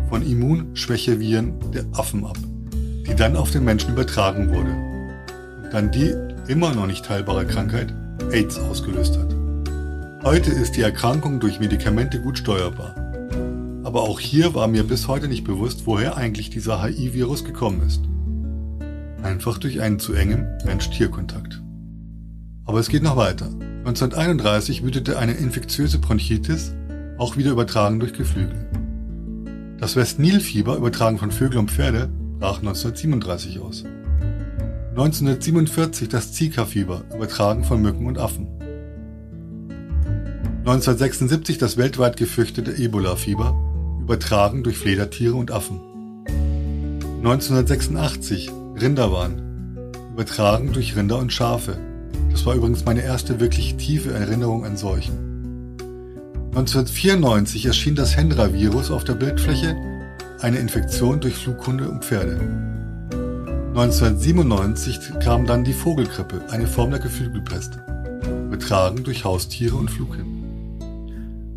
von 0.08 0.22
Immunschwächeviren 0.22 1.54
der 1.72 1.84
Affen 1.94 2.25
ab, 2.25 2.38
die 3.08 3.16
dann 3.16 3.34
auf 3.34 3.50
den 3.50 3.64
Menschen 3.64 3.90
übertragen 3.90 4.50
wurde 4.50 4.70
und 5.64 5.75
dann 5.75 5.90
die 5.90 6.14
immer 6.46 6.72
noch 6.72 6.87
nicht 6.87 7.10
heilbare 7.10 7.44
Krankheit 7.44 7.92
AIDS 8.32 8.58
ausgelöst 8.58 9.18
hat. 9.18 9.34
Heute 10.22 10.50
ist 10.50 10.76
die 10.76 10.82
Erkrankung 10.82 11.40
durch 11.40 11.60
Medikamente 11.60 12.20
gut 12.20 12.38
steuerbar. 12.38 12.94
Aber 13.82 14.02
auch 14.02 14.20
hier 14.20 14.54
war 14.54 14.68
mir 14.68 14.84
bis 14.84 15.08
heute 15.08 15.26
nicht 15.26 15.44
bewusst, 15.44 15.87
woher 15.87 16.16
eigentlich 16.16 16.50
dieser 16.50 16.82
HIV-Virus 16.82 17.44
gekommen 17.44 17.82
ist. 17.87 18.02
Einfach 19.22 19.58
durch 19.58 19.80
einen 19.80 19.99
zu 19.99 20.12
engen 20.12 20.46
Mensch-Tier-Kontakt. 20.64 21.62
Aber 22.66 22.78
es 22.78 22.88
geht 22.88 23.02
noch 23.02 23.16
weiter. 23.16 23.46
1931 23.46 24.84
wütete 24.84 25.18
eine 25.18 25.32
infektiöse 25.32 25.99
Bronchitis, 25.99 26.72
auch 27.18 27.37
wieder 27.37 27.50
übertragen 27.50 27.99
durch 27.99 28.12
Geflügel. 28.12 28.66
Das 29.78 29.96
West-Nil-Fieber, 29.96 30.76
übertragen 30.76 31.18
von 31.18 31.30
Vögeln 31.30 31.60
und 31.60 31.70
Pferde, 31.70 32.10
brach 32.38 32.58
1937 32.58 33.58
aus. 33.58 33.84
1947 34.90 36.09
das 36.09 36.32
Zika-Fieber, 36.32 37.04
übertragen 37.14 37.62
von 37.62 37.80
Mücken 37.80 38.06
und 38.06 38.18
Affen. 38.18 38.49
1976 40.61 41.59
das 41.59 41.76
weltweit 41.76 42.16
gefürchtete 42.16 42.73
Ebola-Fieber, 42.73 43.54
übertragen 44.00 44.64
durch 44.64 44.78
Fledertiere 44.78 45.37
und 45.37 45.52
Affen. 45.52 45.80
1986 47.18 48.50
Rinderwahn, 48.80 49.90
übertragen 50.12 50.73
durch 50.73 50.97
Rinder 50.97 51.18
und 51.18 51.32
Schafe. 51.32 51.78
Das 52.32 52.44
war 52.44 52.56
übrigens 52.56 52.85
meine 52.85 53.02
erste 53.02 53.38
wirklich 53.38 53.76
tiefe 53.76 54.12
Erinnerung 54.12 54.64
an 54.64 54.76
Seuchen. 54.76 55.76
1994 56.49 57.66
erschien 57.66 57.94
das 57.94 58.16
Hendra-Virus 58.16 58.90
auf 58.90 59.04
der 59.04 59.14
Bildfläche, 59.14 59.76
eine 60.40 60.59
Infektion 60.59 61.20
durch 61.20 61.35
Flughunde 61.35 61.88
und 61.88 62.04
Pferde. 62.04 62.40
1997 63.70 65.20
kam 65.22 65.46
dann 65.46 65.62
die 65.62 65.72
Vogelgrippe, 65.72 66.42
eine 66.50 66.66
Form 66.66 66.90
der 66.90 66.98
Geflügelpest, 66.98 67.78
betragen 68.50 69.04
durch 69.04 69.24
Haustiere 69.24 69.76
und 69.76 69.88
Flughinden. 69.88 70.80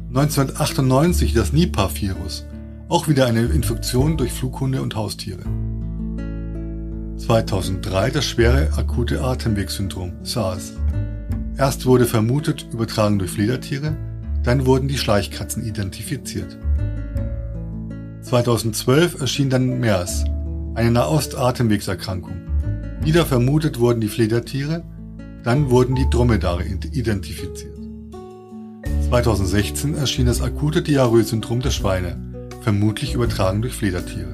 1998 0.09 1.33
das 1.33 1.53
Nipah-Virus, 1.53 2.45
auch 2.87 3.07
wieder 3.07 3.25
eine 3.25 3.41
Infektion 3.45 4.15
durch 4.15 4.31
Flughunde 4.31 4.83
und 4.83 4.95
Haustiere. 4.95 5.41
2003 7.17 8.11
das 8.11 8.25
schwere 8.25 8.71
akute 8.77 9.23
Atemwegssyndrom, 9.23 10.13
SARS. 10.21 10.73
Erst 11.57 11.87
wurde 11.87 12.05
vermutet 12.05 12.67
übertragen 12.71 13.17
durch 13.17 13.31
Fledertiere, 13.31 13.97
dann 14.43 14.67
wurden 14.67 14.87
die 14.87 14.99
Schleichkatzen 14.99 15.65
identifiziert. 15.65 16.59
2012 18.21 19.19
erschien 19.19 19.49
dann 19.49 19.79
MERS, 19.79 20.25
eine 20.75 20.91
Nahost-Atemwegserkrankung. 20.91 22.33
Wieder 23.01 23.25
vermutet 23.25 23.79
wurden 23.79 24.01
die 24.01 24.07
Fledertiere, 24.07 24.83
dann 25.43 25.69
wurden 25.69 25.95
die 25.95 26.09
Dromedare 26.09 26.63
identifiziert. 26.63 27.77
2016 29.09 29.95
erschien 29.95 30.25
das 30.25 30.41
akute 30.41 30.81
Diarrhoe-Syndrom 30.81 31.59
der 31.59 31.71
Schweine, 31.71 32.17
vermutlich 32.61 33.13
übertragen 33.13 33.61
durch 33.61 33.73
Fledertiere. 33.73 34.33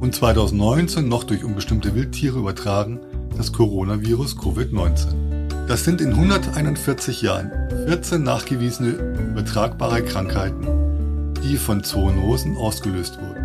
Und 0.00 0.14
2019 0.14 1.08
noch 1.08 1.24
durch 1.24 1.44
unbestimmte 1.44 1.94
Wildtiere 1.94 2.38
übertragen 2.38 3.00
das 3.36 3.52
Coronavirus 3.52 4.36
Covid-19. 4.36 5.66
Das 5.66 5.82
sind 5.82 6.00
in 6.02 6.10
141 6.10 7.22
Jahren 7.22 7.50
14 7.86 8.22
nachgewiesene 8.22 8.90
übertragbare 9.30 10.02
Krankheiten, 10.02 11.32
die 11.42 11.56
von 11.56 11.82
Zoonosen 11.82 12.56
ausgelöst 12.56 13.18
wurden. 13.18 13.43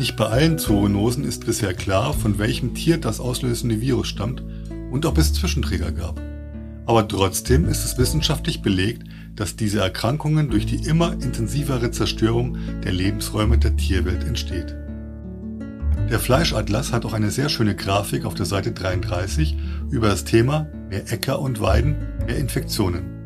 Nicht 0.00 0.16
bei 0.16 0.24
allen 0.24 0.56
Zoonosen 0.56 1.24
ist 1.24 1.44
bisher 1.44 1.74
klar, 1.74 2.14
von 2.14 2.38
welchem 2.38 2.72
Tier 2.72 2.96
das 2.96 3.20
auslösende 3.20 3.82
Virus 3.82 4.08
stammt 4.08 4.42
und 4.90 5.04
ob 5.04 5.18
es 5.18 5.34
Zwischenträger 5.34 5.92
gab. 5.92 6.18
Aber 6.86 7.06
trotzdem 7.06 7.68
ist 7.68 7.84
es 7.84 7.98
wissenschaftlich 7.98 8.62
belegt, 8.62 9.02
dass 9.36 9.56
diese 9.56 9.80
Erkrankungen 9.80 10.48
durch 10.48 10.64
die 10.64 10.88
immer 10.88 11.12
intensivere 11.12 11.90
Zerstörung 11.90 12.56
der 12.82 12.92
Lebensräume 12.92 13.58
der 13.58 13.76
Tierwelt 13.76 14.24
entsteht. 14.24 14.74
Der 16.10 16.18
Fleischatlas 16.18 16.92
hat 16.92 17.04
auch 17.04 17.12
eine 17.12 17.30
sehr 17.30 17.50
schöne 17.50 17.76
Grafik 17.76 18.24
auf 18.24 18.32
der 18.32 18.46
Seite 18.46 18.72
33 18.72 19.54
über 19.90 20.08
das 20.08 20.24
Thema 20.24 20.66
mehr 20.88 21.12
Äcker 21.12 21.40
und 21.40 21.60
Weiden, 21.60 21.96
mehr 22.24 22.38
Infektionen. 22.38 23.20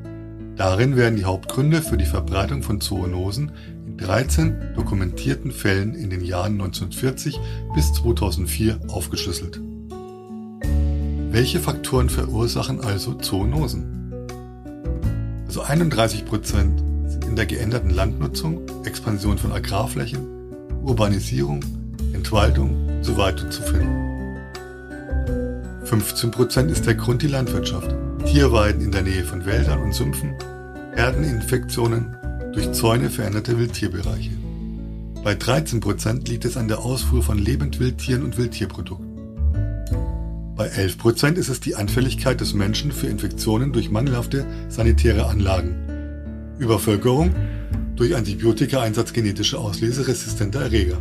Darin 0.56 0.96
werden 0.96 1.16
die 1.16 1.24
Hauptgründe 1.24 1.82
für 1.82 1.96
die 1.96 2.04
Verbreitung 2.04 2.64
von 2.64 2.80
Zoonosen 2.80 3.52
13 3.98 4.74
dokumentierten 4.74 5.52
Fällen 5.52 5.94
in 5.94 6.10
den 6.10 6.24
Jahren 6.24 6.52
1940 6.52 7.38
bis 7.74 7.92
2004 7.92 8.80
aufgeschlüsselt. 8.88 9.60
Welche 11.30 11.60
Faktoren 11.60 12.10
verursachen 12.10 12.80
also 12.80 13.14
Zoonosen? 13.14 14.12
Also 15.46 15.62
31 15.62 16.24
Prozent 16.24 16.82
sind 17.06 17.24
in 17.24 17.36
der 17.36 17.46
geänderten 17.46 17.90
Landnutzung, 17.90 18.62
Expansion 18.84 19.38
von 19.38 19.52
Agrarflächen, 19.52 20.26
Urbanisierung, 20.82 21.60
Entwaldung 22.12 22.88
und 22.88 23.04
so 23.04 23.16
weiter 23.16 23.48
zu 23.50 23.62
finden. 23.62 24.04
15 25.84 26.30
Prozent 26.30 26.70
ist 26.70 26.86
der 26.86 26.94
Grund 26.94 27.22
die 27.22 27.28
Landwirtschaft, 27.28 27.94
Tierweiden 28.26 28.82
in 28.82 28.92
der 28.92 29.02
Nähe 29.02 29.24
von 29.24 29.44
Wäldern 29.44 29.82
und 29.82 29.94
Sümpfen, 29.94 30.34
Herdeninfektionen 30.94 32.16
durch 32.54 32.72
Zäune 32.72 33.10
veränderte 33.10 33.58
Wildtierbereiche. 33.58 34.30
Bei 35.22 35.32
13% 35.32 36.28
liegt 36.28 36.44
es 36.44 36.56
an 36.56 36.68
der 36.68 36.80
Ausfuhr 36.80 37.22
von 37.22 37.38
Lebendwildtieren 37.38 38.22
und 38.22 38.38
Wildtierprodukten. 38.38 39.14
Bei 40.54 40.68
11% 40.68 41.34
ist 41.34 41.48
es 41.48 41.60
die 41.60 41.74
Anfälligkeit 41.74 42.40
des 42.40 42.54
Menschen 42.54 42.92
für 42.92 43.08
Infektionen 43.08 43.72
durch 43.72 43.90
mangelhafte 43.90 44.46
sanitäre 44.68 45.26
Anlagen. 45.26 45.74
Übervölkerung 46.58 47.34
durch 47.96 48.14
Antibiotika-Einsatz 48.14 49.12
genetischer 49.12 49.58
Auslese 49.58 50.06
resistenter 50.06 50.60
Erreger. 50.60 50.98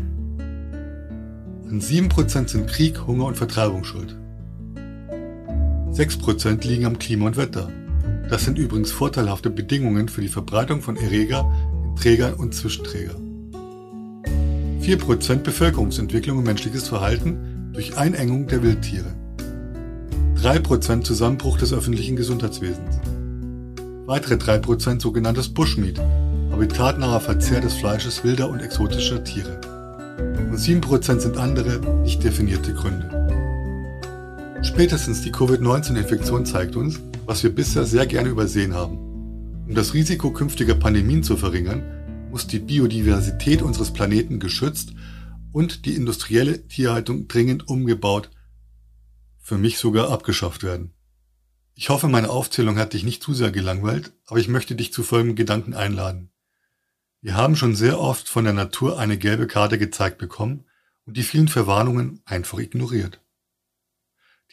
An 1.70 1.82
7% 1.82 2.48
sind 2.48 2.68
Krieg, 2.68 3.06
Hunger 3.06 3.26
und 3.26 3.38
Vertreibung 3.38 3.84
schuld. 3.84 4.16
6% 5.92 6.68
liegen 6.68 6.86
am 6.86 6.98
Klima 6.98 7.28
und 7.28 7.38
Wetter. 7.38 7.70
Das 8.30 8.46
sind 8.46 8.58
übrigens 8.58 8.92
vorteilhafte 8.92 9.50
Bedingungen 9.50 10.08
für 10.08 10.22
die 10.22 10.28
Verbreitung 10.28 10.82
von 10.82 10.98
Erreger 10.98 11.52
in 11.84 11.96
Träger 11.96 12.40
und 12.40 12.54
Zwischenträger. 12.54 13.16
4% 14.82 15.36
Bevölkerungsentwicklung 15.38 16.40
und 16.40 16.44
menschliches 16.44 16.88
Verhalten 16.88 17.72
durch 17.74 17.98
Einengung 17.98 18.48
der 18.48 18.64
Wildtiere. 18.64 19.14
3% 20.42 21.04
Zusammenbruch 21.04 21.58
des 21.58 21.74
öffentlichen 21.74 22.16
Gesundheitswesens. 22.16 22.98
Weitere 24.06 24.36
3% 24.36 25.02
sogenanntes 25.02 25.48
Bushmeat, 25.48 26.00
habitatnaher 26.52 27.22
Verzehr 27.22 27.62
des 27.62 27.74
Fleisches 27.74 28.24
wilder 28.26 28.50
und 28.50 28.60
exotischer 28.60 29.24
Tiere. 29.24 29.62
Und 30.38 30.58
7% 30.58 31.20
sind 31.20 31.38
andere, 31.38 31.80
nicht 32.02 32.24
definierte 32.24 32.74
Gründe. 32.74 33.10
Spätestens 34.62 35.22
die 35.22 35.32
Covid-19-Infektion 35.32 36.46
zeigt 36.46 36.76
uns, 36.76 37.00
was 37.26 37.44
wir 37.44 37.54
bisher 37.54 37.86
sehr 37.86 38.06
gerne 38.06 38.30
übersehen 38.30 38.74
haben. 38.74 38.98
Um 39.68 39.76
das 39.76 39.94
Risiko 39.94 40.32
künftiger 40.32 40.76
Pandemien 40.76 41.24
zu 41.24 41.38
verringern, 41.38 42.30
muss 42.32 42.48
die 42.48 42.60
Biodiversität 42.60 43.62
unseres 43.62 43.94
Planeten 43.94 44.40
geschützt 44.40 44.94
und 45.52 45.86
die 45.86 45.96
industrielle 45.96 46.68
Tierhaltung 46.68 47.28
dringend 47.28 47.68
umgebaut, 47.68 48.30
für 49.40 49.58
mich 49.58 49.78
sogar 49.78 50.10
abgeschafft 50.10 50.64
werden. 50.64 50.94
Ich 51.76 51.90
hoffe, 51.90 52.08
meine 52.08 52.30
Aufzählung 52.30 52.78
hat 52.78 52.94
dich 52.94 53.04
nicht 53.04 53.24
zu 53.24 53.34
sehr 53.34 53.52
gelangweilt, 53.52 54.14
aber 54.26 54.40
ich 54.40 54.48
möchte 54.48 54.76
dich 54.76 54.94
zu 54.94 55.04
folgendem 55.04 55.36
Gedanken 55.36 55.74
einladen. 55.74 56.30
Wir 57.22 57.36
haben 57.36 57.56
schon 57.56 57.76
sehr 57.76 58.00
oft 58.00 58.28
von 58.28 58.44
der 58.44 58.54
Natur 58.54 59.00
eine 59.00 59.18
gelbe 59.18 59.48
Karte 59.48 59.78
gezeigt 59.78 60.18
bekommen 60.18 60.66
und 61.06 61.18
die 61.18 61.24
vielen 61.24 61.48
Verwarnungen 61.48 62.22
einfach 62.26 62.60
ignoriert. 62.60 63.23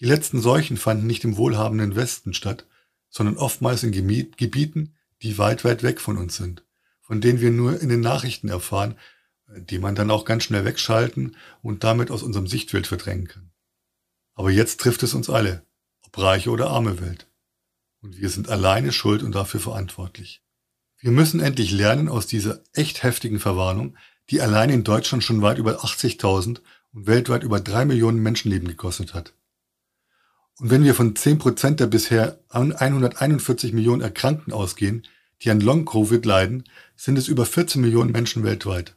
Die 0.00 0.06
letzten 0.06 0.40
Seuchen 0.40 0.78
fanden 0.78 1.06
nicht 1.06 1.24
im 1.24 1.36
wohlhabenden 1.36 1.94
Westen 1.94 2.32
statt, 2.32 2.66
sondern 3.10 3.36
oftmals 3.36 3.82
in 3.82 3.92
Gebieten, 3.92 4.94
die 5.22 5.36
weit, 5.36 5.64
weit 5.64 5.82
weg 5.82 6.00
von 6.00 6.16
uns 6.16 6.36
sind, 6.36 6.64
von 7.02 7.20
denen 7.20 7.40
wir 7.40 7.50
nur 7.50 7.80
in 7.80 7.90
den 7.90 8.00
Nachrichten 8.00 8.48
erfahren, 8.48 8.96
die 9.46 9.78
man 9.78 9.94
dann 9.94 10.10
auch 10.10 10.24
ganz 10.24 10.44
schnell 10.44 10.64
wegschalten 10.64 11.36
und 11.60 11.84
damit 11.84 12.10
aus 12.10 12.22
unserem 12.22 12.46
Sichtfeld 12.46 12.86
verdrängen 12.86 13.28
kann. 13.28 13.50
Aber 14.34 14.50
jetzt 14.50 14.80
trifft 14.80 15.02
es 15.02 15.12
uns 15.12 15.28
alle, 15.28 15.66
ob 16.02 16.16
reiche 16.16 16.50
oder 16.50 16.70
arme 16.70 17.00
Welt. 17.00 17.26
Und 18.00 18.16
wir 18.16 18.30
sind 18.30 18.48
alleine 18.48 18.92
schuld 18.92 19.22
und 19.22 19.34
dafür 19.34 19.60
verantwortlich. 19.60 20.42
Wir 20.98 21.10
müssen 21.10 21.40
endlich 21.40 21.72
lernen 21.72 22.08
aus 22.08 22.26
dieser 22.26 22.62
echt 22.72 23.02
heftigen 23.02 23.40
Verwarnung, 23.40 23.96
die 24.30 24.40
allein 24.40 24.70
in 24.70 24.84
Deutschland 24.84 25.24
schon 25.24 25.42
weit 25.42 25.58
über 25.58 25.84
80.000 25.84 26.60
und 26.92 27.06
weltweit 27.06 27.42
über 27.42 27.60
drei 27.60 27.84
Millionen 27.84 28.22
Menschenleben 28.22 28.68
gekostet 28.68 29.12
hat. 29.12 29.34
Und 30.60 30.68
wenn 30.68 30.84
wir 30.84 30.94
von 30.94 31.16
10 31.16 31.38
Prozent 31.38 31.80
der 31.80 31.86
bisher 31.86 32.38
141 32.50 33.72
Millionen 33.72 34.02
Erkrankten 34.02 34.52
ausgehen, 34.52 35.06
die 35.40 35.50
an 35.50 35.60
Long-Covid 35.60 36.24
leiden, 36.26 36.64
sind 36.96 37.16
es 37.16 37.28
über 37.28 37.46
14 37.46 37.80
Millionen 37.80 38.12
Menschen 38.12 38.44
weltweit. 38.44 38.94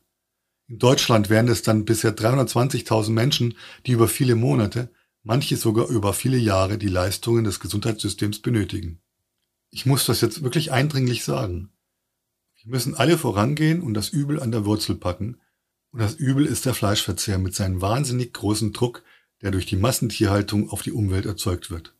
In 0.67 0.77
Deutschland 0.77 1.29
wären 1.29 1.47
es 1.47 1.61
dann 1.61 1.85
bisher 1.85 2.13
320.000 2.13 3.11
Menschen, 3.11 3.57
die 3.85 3.93
über 3.93 4.09
viele 4.09 4.35
Monate, 4.35 4.89
manche 5.23 5.55
sogar 5.55 5.87
über 5.87 6.11
viele 6.13 6.35
Jahre 6.35 6.77
die 6.77 6.89
Leistungen 6.89 7.45
des 7.45 7.61
Gesundheitssystems 7.61 8.39
benötigen. 8.39 8.99
Ich 9.69 9.85
muss 9.85 10.05
das 10.05 10.19
jetzt 10.19 10.43
wirklich 10.43 10.73
eindringlich 10.73 11.23
sagen. 11.23 11.69
Wir 12.61 12.71
müssen 12.71 12.95
alle 12.95 13.17
vorangehen 13.17 13.81
und 13.81 13.93
das 13.93 14.09
Übel 14.09 14.41
an 14.41 14.51
der 14.51 14.65
Wurzel 14.65 14.95
packen. 14.95 15.37
Und 15.91 16.01
das 16.01 16.15
Übel 16.15 16.45
ist 16.45 16.65
der 16.65 16.73
Fleischverzehr 16.73 17.37
mit 17.37 17.55
seinem 17.55 17.79
wahnsinnig 17.79 18.33
großen 18.33 18.73
Druck, 18.73 19.03
der 19.43 19.51
durch 19.51 19.65
die 19.65 19.75
Massentierhaltung 19.75 20.69
auf 20.69 20.81
die 20.81 20.93
Umwelt 20.93 21.25
erzeugt 21.25 21.69
wird. 21.69 21.93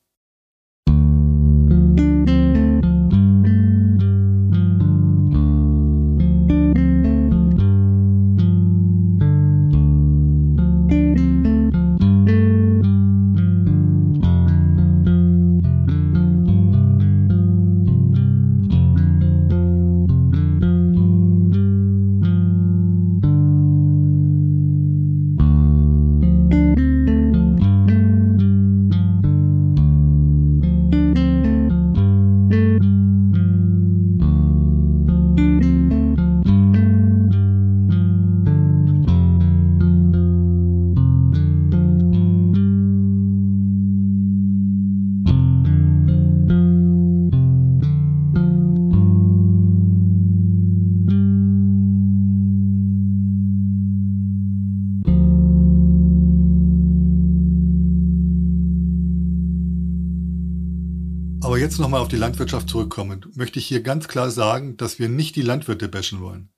Jetzt 61.73 61.79
nochmal 61.79 62.01
auf 62.01 62.07
die 62.07 62.17
Landwirtschaft 62.17 62.69
zurückkommen, 62.69 63.25
möchte 63.33 63.57
ich 63.57 63.65
hier 63.65 63.81
ganz 63.81 64.07
klar 64.07 64.29
sagen, 64.29 64.77
dass 64.77 64.99
wir 64.99 65.09
nicht 65.09 65.35
die 65.35 65.41
Landwirte 65.41 65.87
bashen 65.87 66.21
wollen. 66.21 66.49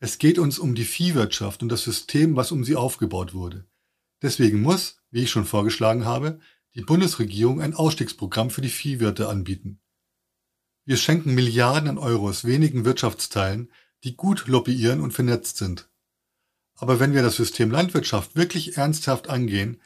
Es 0.00 0.18
geht 0.18 0.38
uns 0.38 0.58
um 0.58 0.74
die 0.74 0.84
Viehwirtschaft 0.84 1.62
und 1.62 1.70
das 1.70 1.82
System, 1.82 2.36
was 2.36 2.52
um 2.52 2.62
sie 2.62 2.76
aufgebaut 2.76 3.32
wurde. 3.32 3.64
Deswegen 4.20 4.60
muss, 4.60 4.98
wie 5.10 5.22
ich 5.22 5.30
schon 5.30 5.46
vorgeschlagen 5.46 6.04
habe, 6.04 6.40
die 6.74 6.82
Bundesregierung 6.82 7.62
ein 7.62 7.72
Ausstiegsprogramm 7.72 8.50
für 8.50 8.60
die 8.60 8.68
Viehwirte 8.68 9.30
anbieten. 9.30 9.80
Wir 10.84 10.98
schenken 10.98 11.34
Milliarden 11.34 11.88
an 11.88 11.96
Euros 11.96 12.44
wenigen 12.44 12.84
Wirtschaftsteilen, 12.84 13.72
die 14.04 14.14
gut 14.14 14.46
lobbyieren 14.46 15.00
und 15.00 15.12
vernetzt 15.12 15.56
sind. 15.56 15.88
Aber 16.74 17.00
wenn 17.00 17.14
wir 17.14 17.22
das 17.22 17.36
System 17.36 17.70
Landwirtschaft 17.70 18.36
wirklich 18.36 18.76
ernsthaft 18.76 19.30
angehen, 19.30 19.80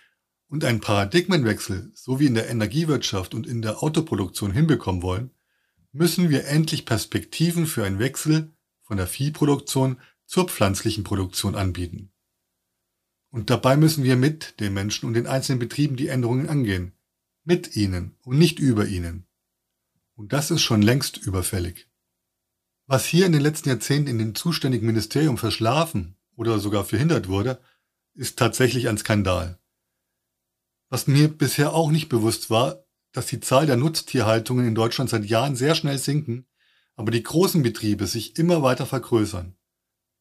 und 0.55 0.65
einen 0.65 0.79
Paradigmenwechsel, 0.79 1.91
so 1.95 2.21
wie 2.21 2.27
in 2.27 2.37
der 2.37 2.49
Energiewirtschaft 2.49 3.35
und 3.35 3.45
in 3.45 3.61
der 3.61 3.83
Autoproduktion 3.83 4.53
hinbekommen 4.53 5.03
wollen, 5.03 5.33
müssen 5.91 6.31
wir 6.31 6.47
endlich 6.47 6.87
Perspektiven 6.87 7.67
für 7.67 7.85
einen 7.85 7.99
Wechsel 7.99 8.53
von 8.83 8.97
der 8.97 9.09
Viehproduktion 9.09 9.99
zur 10.27 10.47
pflanzlichen 10.47 11.03
Produktion 11.03 11.57
anbieten. 11.57 12.13
Und 13.31 13.51
dabei 13.51 13.77
müssen 13.77 14.05
wir 14.05 14.15
mit 14.15 14.61
den 14.61 14.75
Menschen 14.75 15.09
und 15.09 15.15
den 15.15 15.27
einzelnen 15.27 15.59
Betrieben 15.59 15.97
die 15.97 16.07
Änderungen 16.07 16.49
angehen. 16.49 16.93
Mit 17.43 17.75
ihnen 17.75 18.15
und 18.23 18.39
nicht 18.39 18.61
über 18.61 18.87
ihnen. 18.87 19.27
Und 20.15 20.33
das 20.33 20.53
ist 20.53 20.63
schon 20.63 20.83
längst 20.83 21.17
überfällig. 21.17 21.89
Was 22.87 23.07
hier 23.07 23.27
in 23.27 23.33
den 23.33 23.43
letzten 23.43 23.71
Jahrzehnten 23.71 24.09
in 24.09 24.19
dem 24.19 24.37
zuständigen 24.37 24.87
Ministerium 24.87 25.37
verschlafen 25.37 26.17
oder 26.37 26.61
sogar 26.61 26.85
verhindert 26.85 27.27
wurde, 27.27 27.61
ist 28.15 28.39
tatsächlich 28.39 28.89
ein 28.89 28.99
Skandal. 28.99 29.59
Was 30.95 31.09
mir 31.09 31.27
bisher 31.27 31.73
auch 31.73 31.91
nicht 31.91 32.09
bewusst 32.09 32.51
war, 32.51 32.85
dass 33.11 33.27
die 33.27 33.41
Zahl 33.41 33.67
der 33.67 33.77
Nutztierhaltungen 33.77 34.65
in 34.65 34.77
Deutschland 34.77 35.11
seit 35.11 35.25
Jahren 35.25 35.57
sehr 35.57 35.75
schnell 35.75 35.99
sinken, 35.99 36.47
aber 36.95 37.11
die 37.11 37.25
großen 37.25 37.65
Betriebe 37.65 38.07
sich 38.07 38.39
immer 38.39 38.63
weiter 38.63 38.87
vergrößern. 38.87 39.57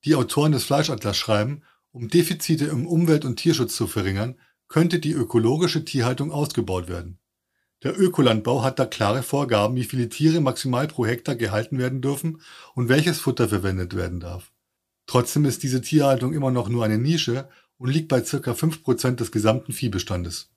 Die 0.03 0.15
Autoren 0.15 0.51
des 0.51 0.63
Fleischatlas 0.63 1.15
schreiben, 1.15 1.61
um 1.91 2.07
Defizite 2.07 2.65
im 2.65 2.87
Umwelt- 2.87 3.23
und 3.23 3.35
Tierschutz 3.35 3.75
zu 3.75 3.85
verringern, 3.85 4.39
könnte 4.67 4.97
die 4.97 5.11
ökologische 5.11 5.85
Tierhaltung 5.85 6.31
ausgebaut 6.31 6.87
werden. 6.87 7.19
Der 7.83 7.95
Ökolandbau 7.95 8.63
hat 8.63 8.79
da 8.79 8.87
klare 8.87 9.21
Vorgaben, 9.21 9.75
wie 9.75 9.83
viele 9.83 10.09
Tiere 10.09 10.41
maximal 10.41 10.87
pro 10.87 11.05
Hektar 11.05 11.35
gehalten 11.35 11.77
werden 11.77 12.01
dürfen 12.01 12.41
und 12.73 12.89
welches 12.89 13.19
Futter 13.19 13.47
verwendet 13.47 13.95
werden 13.95 14.19
darf. 14.19 14.51
Trotzdem 15.05 15.45
ist 15.45 15.61
diese 15.61 15.81
Tierhaltung 15.81 16.33
immer 16.33 16.49
noch 16.49 16.67
nur 16.67 16.83
eine 16.83 16.97
Nische 16.97 17.47
und 17.77 17.91
liegt 17.91 18.07
bei 18.07 18.23
circa 18.23 18.53
5% 18.53 19.17
des 19.17 19.31
gesamten 19.31 19.71
Viehbestandes. 19.71 20.49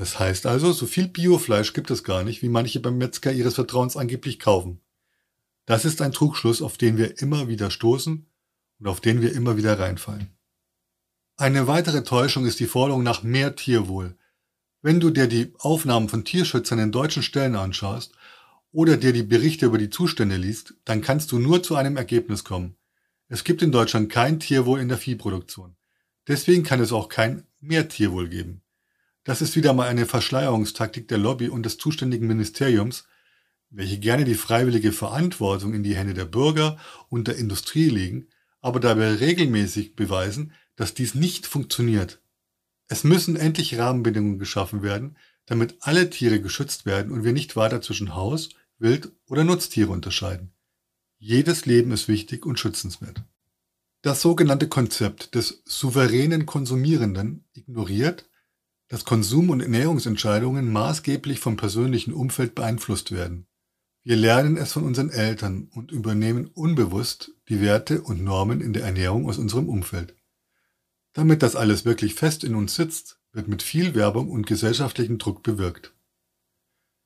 Das 0.00 0.18
heißt 0.18 0.46
also, 0.46 0.72
so 0.72 0.86
viel 0.86 1.08
Biofleisch 1.08 1.74
gibt 1.74 1.90
es 1.90 2.04
gar 2.04 2.24
nicht, 2.24 2.40
wie 2.40 2.48
manche 2.48 2.80
beim 2.80 2.96
Metzger 2.96 3.32
ihres 3.32 3.56
Vertrauens 3.56 3.98
angeblich 3.98 4.38
kaufen. 4.38 4.80
Das 5.66 5.84
ist 5.84 6.00
ein 6.00 6.12
Trugschluss, 6.12 6.62
auf 6.62 6.78
den 6.78 6.96
wir 6.96 7.20
immer 7.20 7.48
wieder 7.48 7.70
stoßen 7.70 8.26
und 8.78 8.86
auf 8.86 9.02
den 9.02 9.20
wir 9.20 9.34
immer 9.34 9.58
wieder 9.58 9.78
reinfallen. 9.78 10.30
Eine 11.36 11.66
weitere 11.66 12.02
Täuschung 12.02 12.46
ist 12.46 12.60
die 12.60 12.66
Forderung 12.66 13.02
nach 13.02 13.22
mehr 13.22 13.56
Tierwohl. 13.56 14.16
Wenn 14.80 15.00
du 15.00 15.10
dir 15.10 15.26
die 15.26 15.52
Aufnahmen 15.58 16.08
von 16.08 16.24
Tierschützern 16.24 16.78
in 16.78 16.92
deutschen 16.92 17.22
Stellen 17.22 17.54
anschaust 17.54 18.14
oder 18.72 18.96
dir 18.96 19.12
die 19.12 19.22
Berichte 19.22 19.66
über 19.66 19.76
die 19.76 19.90
Zustände 19.90 20.36
liest, 20.36 20.76
dann 20.86 21.02
kannst 21.02 21.30
du 21.30 21.38
nur 21.38 21.62
zu 21.62 21.76
einem 21.76 21.98
Ergebnis 21.98 22.42
kommen. 22.42 22.74
Es 23.28 23.44
gibt 23.44 23.60
in 23.60 23.70
Deutschland 23.70 24.10
kein 24.10 24.40
Tierwohl 24.40 24.80
in 24.80 24.88
der 24.88 24.96
Viehproduktion. 24.96 25.76
Deswegen 26.26 26.62
kann 26.62 26.80
es 26.80 26.90
auch 26.90 27.10
kein 27.10 27.46
mehr 27.60 27.90
Tierwohl 27.90 28.30
geben. 28.30 28.62
Das 29.24 29.42
ist 29.42 29.54
wieder 29.56 29.72
mal 29.72 29.88
eine 29.88 30.06
Verschleierungstaktik 30.06 31.08
der 31.08 31.18
Lobby 31.18 31.48
und 31.48 31.64
des 31.64 31.78
zuständigen 31.78 32.26
Ministeriums, 32.26 33.04
welche 33.70 33.98
gerne 33.98 34.24
die 34.24 34.34
freiwillige 34.34 34.92
Verantwortung 34.92 35.74
in 35.74 35.82
die 35.82 35.94
Hände 35.94 36.14
der 36.14 36.24
Bürger 36.24 36.78
und 37.08 37.28
der 37.28 37.36
Industrie 37.36 37.88
legen, 37.88 38.28
aber 38.60 38.80
dabei 38.80 39.14
regelmäßig 39.14 39.94
beweisen, 39.94 40.52
dass 40.76 40.94
dies 40.94 41.14
nicht 41.14 41.46
funktioniert. 41.46 42.20
Es 42.88 43.04
müssen 43.04 43.36
endlich 43.36 43.78
Rahmenbedingungen 43.78 44.38
geschaffen 44.38 44.82
werden, 44.82 45.16
damit 45.46 45.76
alle 45.80 46.10
Tiere 46.10 46.40
geschützt 46.40 46.86
werden 46.86 47.12
und 47.12 47.24
wir 47.24 47.32
nicht 47.32 47.56
weiter 47.56 47.80
zwischen 47.82 48.14
Haus, 48.14 48.50
Wild 48.78 49.12
oder 49.26 49.44
Nutztiere 49.44 49.90
unterscheiden. 49.90 50.52
Jedes 51.18 51.66
Leben 51.66 51.92
ist 51.92 52.08
wichtig 52.08 52.46
und 52.46 52.58
schützenswert. 52.58 53.22
Das 54.02 54.22
sogenannte 54.22 54.68
Konzept 54.68 55.34
des 55.34 55.62
souveränen 55.66 56.46
Konsumierenden 56.46 57.44
ignoriert, 57.52 58.29
dass 58.90 59.04
Konsum- 59.04 59.50
und 59.50 59.60
Ernährungsentscheidungen 59.60 60.70
maßgeblich 60.70 61.38
vom 61.38 61.56
persönlichen 61.56 62.12
Umfeld 62.12 62.56
beeinflusst 62.56 63.12
werden. 63.12 63.46
Wir 64.02 64.16
lernen 64.16 64.56
es 64.56 64.72
von 64.72 64.82
unseren 64.82 65.10
Eltern 65.10 65.68
und 65.72 65.92
übernehmen 65.92 66.48
unbewusst 66.48 67.30
die 67.48 67.60
Werte 67.60 68.02
und 68.02 68.24
Normen 68.24 68.60
in 68.60 68.72
der 68.72 68.82
Ernährung 68.82 69.28
aus 69.28 69.38
unserem 69.38 69.68
Umfeld. 69.68 70.16
Damit 71.12 71.42
das 71.42 71.54
alles 71.54 71.84
wirklich 71.84 72.14
fest 72.14 72.42
in 72.42 72.56
uns 72.56 72.74
sitzt, 72.74 73.20
wird 73.32 73.46
mit 73.46 73.62
viel 73.62 73.94
Werbung 73.94 74.28
und 74.28 74.46
gesellschaftlichem 74.46 75.18
Druck 75.18 75.44
bewirkt. 75.44 75.94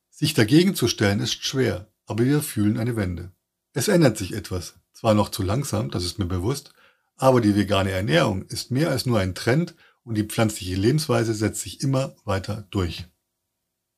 Sich 0.09 0.33
dagegen 0.33 0.75
zu 0.75 0.89
stellen 0.89 1.21
ist 1.21 1.45
schwer, 1.45 1.93
aber 2.07 2.25
wir 2.25 2.41
fühlen 2.41 2.79
eine 2.79 2.97
Wende. 2.97 3.33
Es 3.75 3.89
ändert 3.89 4.17
sich 4.17 4.33
etwas. 4.33 4.75
zwar 4.95 5.13
noch 5.13 5.29
zu 5.29 5.43
langsam, 5.43 5.91
das 5.91 6.05
ist 6.05 6.19
mir 6.19 6.27
bewusst, 6.27 6.73
aber 7.17 7.43
die 7.43 7.55
vegane 7.55 7.91
Ernährung 7.91 8.47
ist 8.47 8.71
mehr 8.71 8.91
als 8.91 9.05
nur 9.05 9.19
ein 9.19 9.35
Trend 9.35 9.75
und 10.05 10.15
die 10.17 10.25
pflanzliche 10.25 10.77
Lebensweise 10.77 11.35
setzt 11.35 11.63
sich 11.63 11.81
immer 11.81 12.15
weiter 12.25 12.67
durch. 12.71 13.07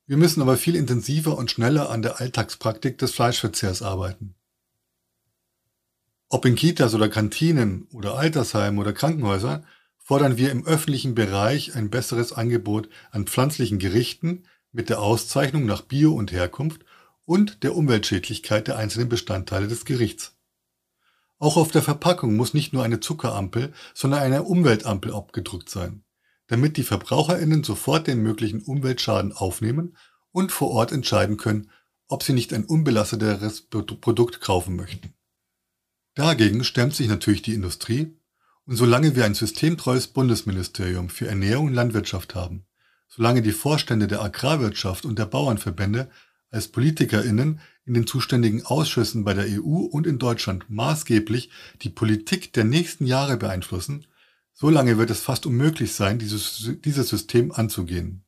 Wir 0.07 0.17
müssen 0.17 0.41
aber 0.41 0.57
viel 0.57 0.75
intensiver 0.75 1.37
und 1.37 1.51
schneller 1.51 1.89
an 1.89 2.01
der 2.01 2.19
Alltagspraktik 2.21 2.97
des 2.97 3.11
Fleischverzehrs 3.11 3.81
arbeiten. 3.81 4.35
Ob 6.29 6.45
in 6.45 6.55
Kitas 6.55 6.93
oder 6.93 7.09
Kantinen 7.09 7.87
oder 7.91 8.17
Altersheimen 8.17 8.79
oder 8.79 8.93
Krankenhäusern 8.93 9.65
fordern 9.97 10.37
wir 10.37 10.51
im 10.51 10.65
öffentlichen 10.65 11.15
Bereich 11.15 11.75
ein 11.75 11.89
besseres 11.89 12.31
Angebot 12.31 12.87
an 13.11 13.27
pflanzlichen 13.27 13.79
Gerichten 13.79 14.45
mit 14.71 14.89
der 14.89 15.01
Auszeichnung 15.01 15.65
nach 15.65 15.81
Bio 15.81 16.13
und 16.13 16.31
Herkunft 16.31 16.85
und 17.25 17.63
der 17.63 17.75
Umweltschädlichkeit 17.75 18.69
der 18.69 18.77
einzelnen 18.77 19.09
Bestandteile 19.09 19.67
des 19.67 19.83
Gerichts. 19.83 20.36
Auch 21.39 21.57
auf 21.57 21.71
der 21.71 21.83
Verpackung 21.83 22.35
muss 22.35 22.53
nicht 22.53 22.73
nur 22.73 22.83
eine 22.83 22.99
Zuckerampel, 22.99 23.73
sondern 23.93 24.21
eine 24.21 24.43
Umweltampel 24.43 25.13
abgedrückt 25.13 25.69
sein, 25.69 26.03
damit 26.47 26.77
die 26.77 26.83
VerbraucherInnen 26.83 27.63
sofort 27.63 28.07
den 28.07 28.23
möglichen 28.23 28.61
Umweltschaden 28.61 29.33
aufnehmen 29.33 29.95
und 30.31 30.51
vor 30.51 30.71
Ort 30.71 30.91
entscheiden 30.91 31.37
können, 31.37 31.69
ob 32.07 32.23
sie 32.23 32.33
nicht 32.33 32.53
ein 32.53 32.65
unbelasteteres 32.65 33.67
Produkt 33.69 34.41
kaufen 34.41 34.75
möchten. 34.75 35.13
Dagegen 36.15 36.63
stemmt 36.63 36.95
sich 36.95 37.07
natürlich 37.07 37.43
die 37.43 37.53
Industrie 37.53 38.17
und 38.65 38.75
solange 38.75 39.15
wir 39.15 39.25
ein 39.25 39.35
systemtreues 39.35 40.07
Bundesministerium 40.07 41.09
für 41.09 41.27
Ernährung 41.27 41.67
und 41.67 41.73
Landwirtschaft 41.73 42.33
haben, 42.33 42.65
solange 43.07 43.41
die 43.43 43.51
Vorstände 43.51 44.07
der 44.07 44.21
Agrarwirtschaft 44.21 45.05
und 45.05 45.19
der 45.19 45.25
Bauernverbände 45.25 46.09
als 46.49 46.69
PolitikerInnen 46.69 47.59
in 47.85 47.93
den 47.93 48.07
zuständigen 48.07 48.65
Ausschüssen 48.65 49.23
bei 49.23 49.33
der 49.33 49.45
EU 49.45 49.85
und 49.85 50.07
in 50.07 50.19
Deutschland 50.19 50.69
maßgeblich 50.69 51.49
die 51.81 51.89
Politik 51.89 52.53
der 52.53 52.63
nächsten 52.63 53.05
Jahre 53.05 53.37
beeinflussen, 53.37 54.05
so 54.53 54.69
lange 54.69 54.97
wird 54.97 55.09
es 55.09 55.21
fast 55.21 55.45
unmöglich 55.45 55.93
sein, 55.93 56.19
dieses, 56.19 56.71
dieses 56.83 57.09
System 57.09 57.51
anzugehen. 57.51 58.23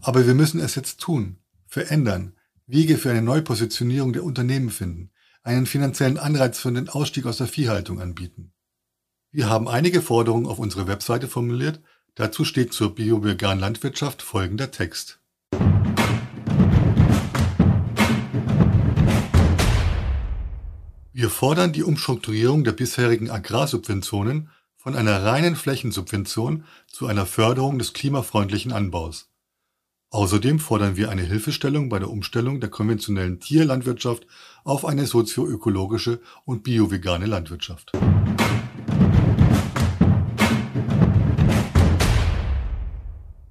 Aber 0.00 0.26
wir 0.26 0.34
müssen 0.34 0.60
es 0.60 0.74
jetzt 0.74 1.00
tun, 1.00 1.38
verändern, 1.66 2.34
Wege 2.66 2.98
für 2.98 3.10
eine 3.10 3.22
Neupositionierung 3.22 4.12
der 4.12 4.24
Unternehmen 4.24 4.70
finden, 4.70 5.10
einen 5.42 5.66
finanziellen 5.66 6.18
Anreiz 6.18 6.58
für 6.58 6.72
den 6.72 6.88
Ausstieg 6.88 7.26
aus 7.26 7.36
der 7.36 7.46
Viehhaltung 7.46 8.00
anbieten. 8.00 8.52
Wir 9.30 9.48
haben 9.48 9.68
einige 9.68 10.02
Forderungen 10.02 10.46
auf 10.46 10.58
unsere 10.58 10.88
Webseite 10.88 11.28
formuliert, 11.28 11.80
dazu 12.16 12.44
steht 12.44 12.72
zur 12.72 12.94
bio-veganen 12.94 13.60
Landwirtschaft 13.60 14.22
folgender 14.22 14.70
Text. 14.70 15.20
Wir 21.18 21.30
fordern 21.30 21.72
die 21.72 21.82
Umstrukturierung 21.82 22.62
der 22.62 22.72
bisherigen 22.72 23.30
Agrarsubventionen 23.30 24.50
von 24.76 24.94
einer 24.94 25.24
reinen 25.24 25.56
Flächensubvention 25.56 26.64
zu 26.88 27.06
einer 27.06 27.24
Förderung 27.24 27.78
des 27.78 27.94
klimafreundlichen 27.94 28.70
Anbaus. 28.70 29.30
Außerdem 30.10 30.58
fordern 30.58 30.98
wir 30.98 31.08
eine 31.08 31.22
Hilfestellung 31.22 31.88
bei 31.88 31.98
der 31.98 32.10
Umstellung 32.10 32.60
der 32.60 32.68
konventionellen 32.68 33.40
Tierlandwirtschaft 33.40 34.26
auf 34.62 34.84
eine 34.84 35.06
sozioökologische 35.06 36.20
und 36.44 36.64
biovegane 36.64 37.24
Landwirtschaft. 37.24 37.92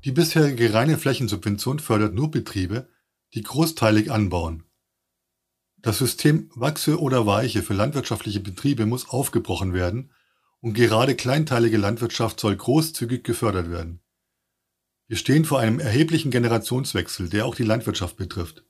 Die 0.04 0.12
bisherige 0.12 0.72
reine 0.72 1.00
Flächensubvention 1.00 1.80
fördert 1.80 2.14
nur 2.14 2.30
Betriebe, 2.30 2.90
die 3.34 3.42
großteilig 3.42 4.12
anbauen 4.12 4.65
das 5.86 6.00
System 6.00 6.50
Wachse 6.56 7.00
oder 7.00 7.28
Weiche 7.28 7.62
für 7.62 7.76
landwirtschaftliche 7.76 8.40
Betriebe 8.40 8.88
muss 8.88 9.08
aufgebrochen 9.08 9.72
werden 9.72 10.10
und 10.60 10.74
gerade 10.74 11.14
kleinteilige 11.14 11.78
Landwirtschaft 11.78 12.40
soll 12.40 12.56
großzügig 12.56 13.24
gefördert 13.24 13.70
werden. 13.70 14.00
Wir 15.08 15.18
stehen 15.18 15.46
vor 15.46 15.60
einem 15.60 15.80
erheblichen 15.80 16.32
Generationswechsel, 16.32 17.30
der 17.30 17.46
auch 17.46 17.54
die 17.54 17.66
Landwirtschaft 17.66 18.18
betrifft. 18.18 18.66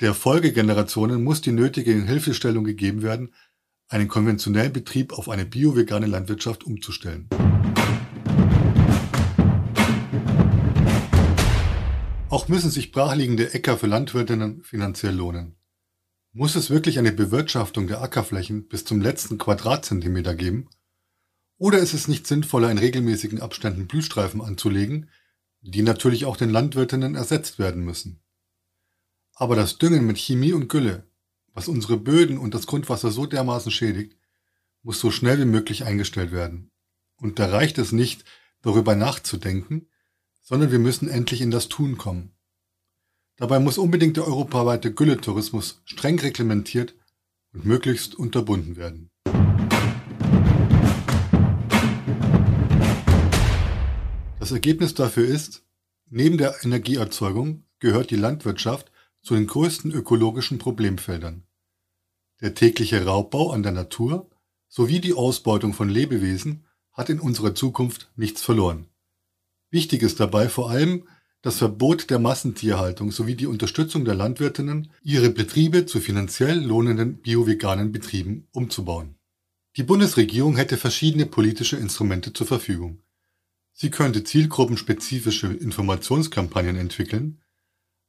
Der 0.00 0.14
Folgegenerationen 0.14 1.22
muss 1.22 1.42
die 1.42 1.52
nötige 1.52 1.92
Hilfestellung 1.92 2.64
gegeben 2.64 3.02
werden, 3.02 3.34
einen 3.88 4.08
konventionellen 4.08 4.72
Betrieb 4.72 5.12
auf 5.12 5.28
eine 5.28 5.44
bio-vegane 5.44 6.06
Landwirtschaft 6.06 6.64
umzustellen. 6.64 7.28
Auch 12.30 12.48
müssen 12.48 12.70
sich 12.70 12.90
brachliegende 12.90 13.52
Äcker 13.52 13.76
für 13.76 13.86
Landwirtinnen 13.86 14.62
finanziell 14.62 15.14
lohnen. 15.14 15.56
Muss 16.34 16.54
es 16.56 16.70
wirklich 16.70 16.98
eine 16.98 17.12
Bewirtschaftung 17.12 17.88
der 17.88 18.00
Ackerflächen 18.00 18.66
bis 18.66 18.86
zum 18.86 19.02
letzten 19.02 19.36
Quadratzentimeter 19.36 20.34
geben? 20.34 20.70
Oder 21.58 21.78
ist 21.78 21.92
es 21.92 22.08
nicht 22.08 22.26
sinnvoller, 22.26 22.70
in 22.70 22.78
regelmäßigen 22.78 23.42
Abständen 23.42 23.86
Blühstreifen 23.86 24.40
anzulegen, 24.40 25.10
die 25.60 25.82
natürlich 25.82 26.24
auch 26.24 26.38
den 26.38 26.48
Landwirtinnen 26.48 27.16
ersetzt 27.16 27.58
werden 27.58 27.84
müssen? 27.84 28.22
Aber 29.34 29.56
das 29.56 29.76
Düngen 29.76 30.06
mit 30.06 30.16
Chemie 30.16 30.54
und 30.54 30.68
Gülle, 30.68 31.06
was 31.52 31.68
unsere 31.68 31.98
Böden 31.98 32.38
und 32.38 32.54
das 32.54 32.66
Grundwasser 32.66 33.10
so 33.10 33.26
dermaßen 33.26 33.70
schädigt, 33.70 34.16
muss 34.82 35.00
so 35.00 35.10
schnell 35.10 35.38
wie 35.38 35.44
möglich 35.44 35.84
eingestellt 35.84 36.32
werden. 36.32 36.70
Und 37.16 37.40
da 37.40 37.46
reicht 37.50 37.76
es 37.76 37.92
nicht, 37.92 38.24
darüber 38.62 38.96
nachzudenken, 38.96 39.86
sondern 40.40 40.72
wir 40.72 40.78
müssen 40.78 41.08
endlich 41.08 41.42
in 41.42 41.50
das 41.50 41.68
Tun 41.68 41.98
kommen. 41.98 42.31
Dabei 43.36 43.58
muss 43.58 43.78
unbedingt 43.78 44.16
der 44.16 44.26
europaweite 44.26 44.92
Gülletourismus 44.92 45.80
streng 45.84 46.18
reglementiert 46.18 46.94
und 47.52 47.64
möglichst 47.64 48.14
unterbunden 48.14 48.76
werden. 48.76 49.10
Das 54.38 54.52
Ergebnis 54.52 54.94
dafür 54.94 55.26
ist, 55.26 55.64
neben 56.10 56.36
der 56.36 56.64
Energieerzeugung 56.64 57.64
gehört 57.78 58.10
die 58.10 58.16
Landwirtschaft 58.16 58.90
zu 59.22 59.34
den 59.34 59.46
größten 59.46 59.92
ökologischen 59.92 60.58
Problemfeldern. 60.58 61.44
Der 62.40 62.54
tägliche 62.54 63.04
Raubbau 63.04 63.50
an 63.52 63.62
der 63.62 63.72
Natur 63.72 64.28
sowie 64.68 65.00
die 65.00 65.14
Ausbeutung 65.14 65.74
von 65.74 65.88
Lebewesen 65.88 66.64
hat 66.90 67.08
in 67.08 67.20
unserer 67.20 67.54
Zukunft 67.54 68.10
nichts 68.16 68.42
verloren. 68.42 68.88
Wichtig 69.70 70.02
ist 70.02 70.20
dabei 70.20 70.48
vor 70.48 70.70
allem, 70.70 71.08
das 71.42 71.58
Verbot 71.58 72.08
der 72.08 72.20
Massentierhaltung 72.20 73.10
sowie 73.10 73.34
die 73.34 73.48
Unterstützung 73.48 74.04
der 74.04 74.14
Landwirtinnen, 74.14 74.92
ihre 75.02 75.28
Betriebe 75.30 75.86
zu 75.86 76.00
finanziell 76.00 76.58
lohnenden 76.64 77.16
bioveganen 77.16 77.90
Betrieben 77.90 78.46
umzubauen. 78.52 79.16
Die 79.76 79.82
Bundesregierung 79.82 80.56
hätte 80.56 80.76
verschiedene 80.76 81.26
politische 81.26 81.76
Instrumente 81.76 82.32
zur 82.32 82.46
Verfügung. 82.46 83.02
Sie 83.72 83.90
könnte 83.90 84.22
zielgruppenspezifische 84.22 85.48
Informationskampagnen 85.48 86.76
entwickeln. 86.76 87.40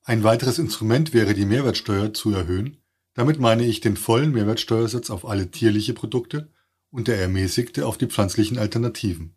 Ein 0.03 0.23
weiteres 0.23 0.59
Instrument 0.59 1.13
wäre 1.13 1.33
die 1.33 1.45
Mehrwertsteuer 1.45 2.13
zu 2.13 2.31
erhöhen. 2.31 2.77
Damit 3.15 3.39
meine 3.39 3.65
ich 3.65 3.79
den 3.79 3.97
vollen 3.97 4.31
Mehrwertsteuersatz 4.31 5.09
auf 5.09 5.27
alle 5.27 5.49
tierliche 5.49 5.93
Produkte 5.93 6.51
und 6.91 7.07
der 7.07 7.19
ermäßigte 7.19 7.87
auf 7.87 7.97
die 7.97 8.07
pflanzlichen 8.07 8.59
Alternativen. 8.59 9.35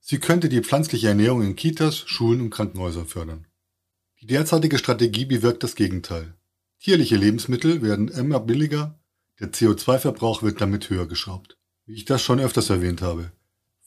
Sie 0.00 0.18
könnte 0.18 0.48
die 0.48 0.62
pflanzliche 0.62 1.08
Ernährung 1.08 1.42
in 1.42 1.56
Kitas, 1.56 1.98
Schulen 1.98 2.40
und 2.40 2.50
Krankenhäusern 2.50 3.06
fördern. 3.06 3.46
Die 4.20 4.26
derzeitige 4.26 4.78
Strategie 4.78 5.26
bewirkt 5.26 5.62
das 5.62 5.74
Gegenteil. 5.74 6.34
Tierliche 6.80 7.16
Lebensmittel 7.16 7.82
werden 7.82 8.08
immer 8.08 8.40
billiger, 8.40 8.98
der 9.38 9.52
CO2-Verbrauch 9.52 10.42
wird 10.42 10.60
damit 10.60 10.88
höher 10.90 11.06
geschraubt. 11.06 11.58
Wie 11.84 11.94
ich 11.94 12.06
das 12.06 12.22
schon 12.22 12.40
öfters 12.40 12.70
erwähnt 12.70 13.02
habe. 13.02 13.32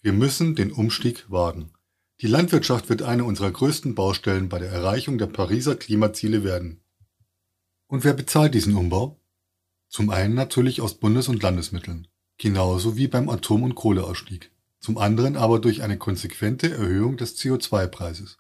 Wir 0.01 0.13
müssen 0.13 0.55
den 0.55 0.71
Umstieg 0.71 1.29
wagen. 1.29 1.71
Die 2.21 2.27
Landwirtschaft 2.27 2.89
wird 2.89 3.01
eine 3.01 3.23
unserer 3.23 3.51
größten 3.51 3.95
Baustellen 3.95 4.49
bei 4.49 4.59
der 4.59 4.69
Erreichung 4.69 5.17
der 5.17 5.27
Pariser 5.27 5.75
Klimaziele 5.75 6.43
werden. 6.43 6.81
Und 7.87 8.03
wer 8.03 8.13
bezahlt 8.13 8.53
diesen 8.53 8.75
Umbau? 8.75 9.19
Zum 9.89 10.09
einen 10.09 10.33
natürlich 10.33 10.81
aus 10.81 10.95
Bundes- 10.95 11.27
und 11.27 11.41
Landesmitteln, 11.41 12.07
genauso 12.37 12.97
wie 12.97 13.07
beim 13.07 13.29
Atom- 13.29 13.63
und 13.63 13.75
Kohleausstieg 13.75 14.52
zum 14.83 14.97
anderen 14.97 15.37
aber 15.37 15.59
durch 15.59 15.81
eine 15.81 15.97
konsequente 15.97 16.69
Erhöhung 16.69 17.15
des 17.15 17.37
CO2-Preises. 17.37 18.37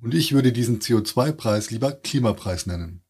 Und 0.00 0.12
ich 0.12 0.32
würde 0.32 0.52
diesen 0.52 0.80
CO2-Preis 0.80 1.70
lieber 1.70 1.92
Klimapreis 1.92 2.66
nennen. 2.66 3.04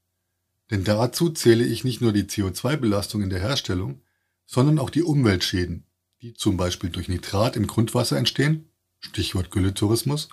Denn 0.70 0.84
dazu 0.84 1.30
zähle 1.30 1.64
ich 1.64 1.82
nicht 1.82 2.02
nur 2.02 2.12
die 2.12 2.24
CO2-Belastung 2.24 3.22
in 3.22 3.30
der 3.30 3.40
Herstellung, 3.40 4.02
sondern 4.44 4.78
auch 4.78 4.90
die 4.90 5.02
Umweltschäden, 5.02 5.86
die 6.20 6.34
zum 6.34 6.58
Beispiel 6.58 6.90
durch 6.90 7.08
Nitrat 7.08 7.56
im 7.56 7.66
Grundwasser 7.66 8.18
entstehen, 8.18 8.68
Stichwort 9.00 9.50
Gülletourismus, 9.50 10.28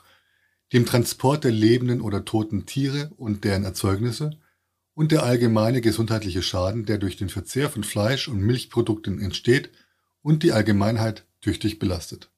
dem 0.74 0.86
Transport 0.86 1.46
der 1.46 1.52
lebenden 1.52 2.02
oder 2.02 2.26
toten 2.26 2.66
Tiere 2.66 3.12
und 3.16 3.46
deren 3.46 3.64
Erzeugnisse 3.64 4.38
und 4.94 5.14
der 5.14 5.24
allgemeine 5.24 5.80
gesundheitliche 5.80 6.42
Schaden, 6.42 6.86
der 6.86 6.98
durch 6.98 7.16
den 7.16 7.30
Verzehr 7.30 7.70
von 7.70 7.86
Fleisch 7.86 8.28
und 8.28 8.42
Milchprodukten 8.42 9.22
entsteht 9.22 9.70
und 10.22 10.44
die 10.44 10.52
Allgemeinheit 10.52 11.26
tüchtig 11.41 11.80
belastet. 11.80 12.32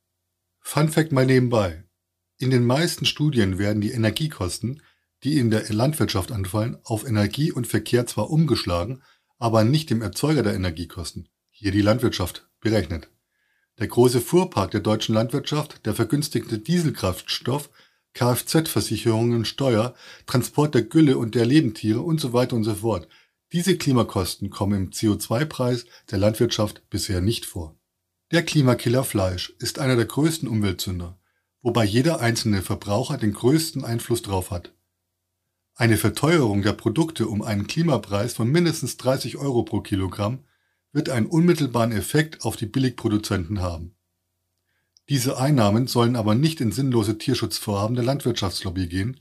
Fun 0.60 0.90
Fact 0.90 1.12
mal 1.12 1.26
nebenbei. 1.26 1.84
In 2.38 2.50
den 2.50 2.66
meisten 2.66 3.06
Studien 3.06 3.58
werden 3.58 3.82
die 3.82 3.92
Energiekosten, 3.92 4.82
die 5.24 5.38
in 5.38 5.52
der 5.52 5.72
Landwirtschaft 5.72 6.32
anfallen, 6.32 6.78
auf 6.84 7.06
Energie 7.06 7.52
und 7.52 7.68
Verkehr 7.68 8.08
zwar 8.08 8.30
umgeschlagen, 8.30 9.04
aber 9.38 9.64
nicht 9.64 9.90
dem 9.90 10.02
Erzeuger 10.02 10.44
der 10.44 10.56
Energiekosten, 10.56 11.30
hier 11.50 11.72
die 11.72 11.82
Landwirtschaft, 11.82 12.48
berechnet. 12.60 13.10
Der 13.80 13.88
große 13.88 14.22
Fuhrpark 14.22 14.72
der 14.72 14.82
deutschen 14.82 15.16
Landwirtschaft, 15.16 15.86
der 15.86 15.94
vergünstigte 15.94 16.60
Dieselkraftstoff, 16.60 17.70
Kfz-Versicherungen, 18.14 19.46
Steuer, 19.46 19.96
Transport 20.26 20.76
der 20.76 20.84
Gülle 20.84 21.18
und 21.18 21.34
der 21.34 21.46
Lebendtiere 21.46 22.02
und 22.02 22.20
so 22.20 22.34
weiter 22.34 22.56
und 22.56 22.64
so 22.64 22.76
fort. 22.76 23.08
Diese 23.54 23.78
Klimakosten 23.78 24.50
kommen 24.50 24.86
im 24.86 24.90
CO2-Preis 24.92 25.86
der 26.10 26.20
Landwirtschaft 26.20 26.90
bisher 26.90 27.22
nicht 27.22 27.46
vor. 27.46 27.76
Der 28.32 28.44
Klimakiller 28.44 29.04
Fleisch 29.04 29.54
ist 29.60 29.78
einer 29.78 29.98
der 29.98 30.06
größten 30.06 30.48
Umweltsünder, 30.48 31.20
wobei 31.62 31.84
jeder 31.84 32.22
einzelne 32.22 32.62
Verbraucher 32.62 33.18
den 33.18 33.34
größten 33.34 33.84
Einfluss 33.84 34.22
drauf 34.22 34.52
hat. 34.52 34.72
Eine 35.76 35.98
Verteuerung 35.98 36.62
der 36.62 36.72
Produkte 36.72 37.28
um 37.28 37.42
einen 37.42 37.68
Klimapreis 37.68 38.34
von 38.34 38.48
mindestens 38.48 38.96
30 38.96 39.36
Euro 39.36 39.64
pro 39.64 39.82
Kilogramm 39.82 40.46
wird 40.94 41.10
einen 41.10 41.26
unmittelbaren 41.26 41.92
Effekt 41.92 42.46
auf 42.46 42.56
die 42.56 42.68
Billigproduzenten 42.68 43.60
haben. 43.60 43.96
Diese 45.10 45.38
Einnahmen 45.38 45.88
sollen 45.88 46.16
aber 46.16 46.34
nicht 46.34 46.62
in 46.62 46.72
sinnlose 46.72 47.18
Tierschutzvorhaben 47.18 47.98
der 47.98 48.06
Landwirtschaftslobby 48.06 48.88
gehen, 48.88 49.20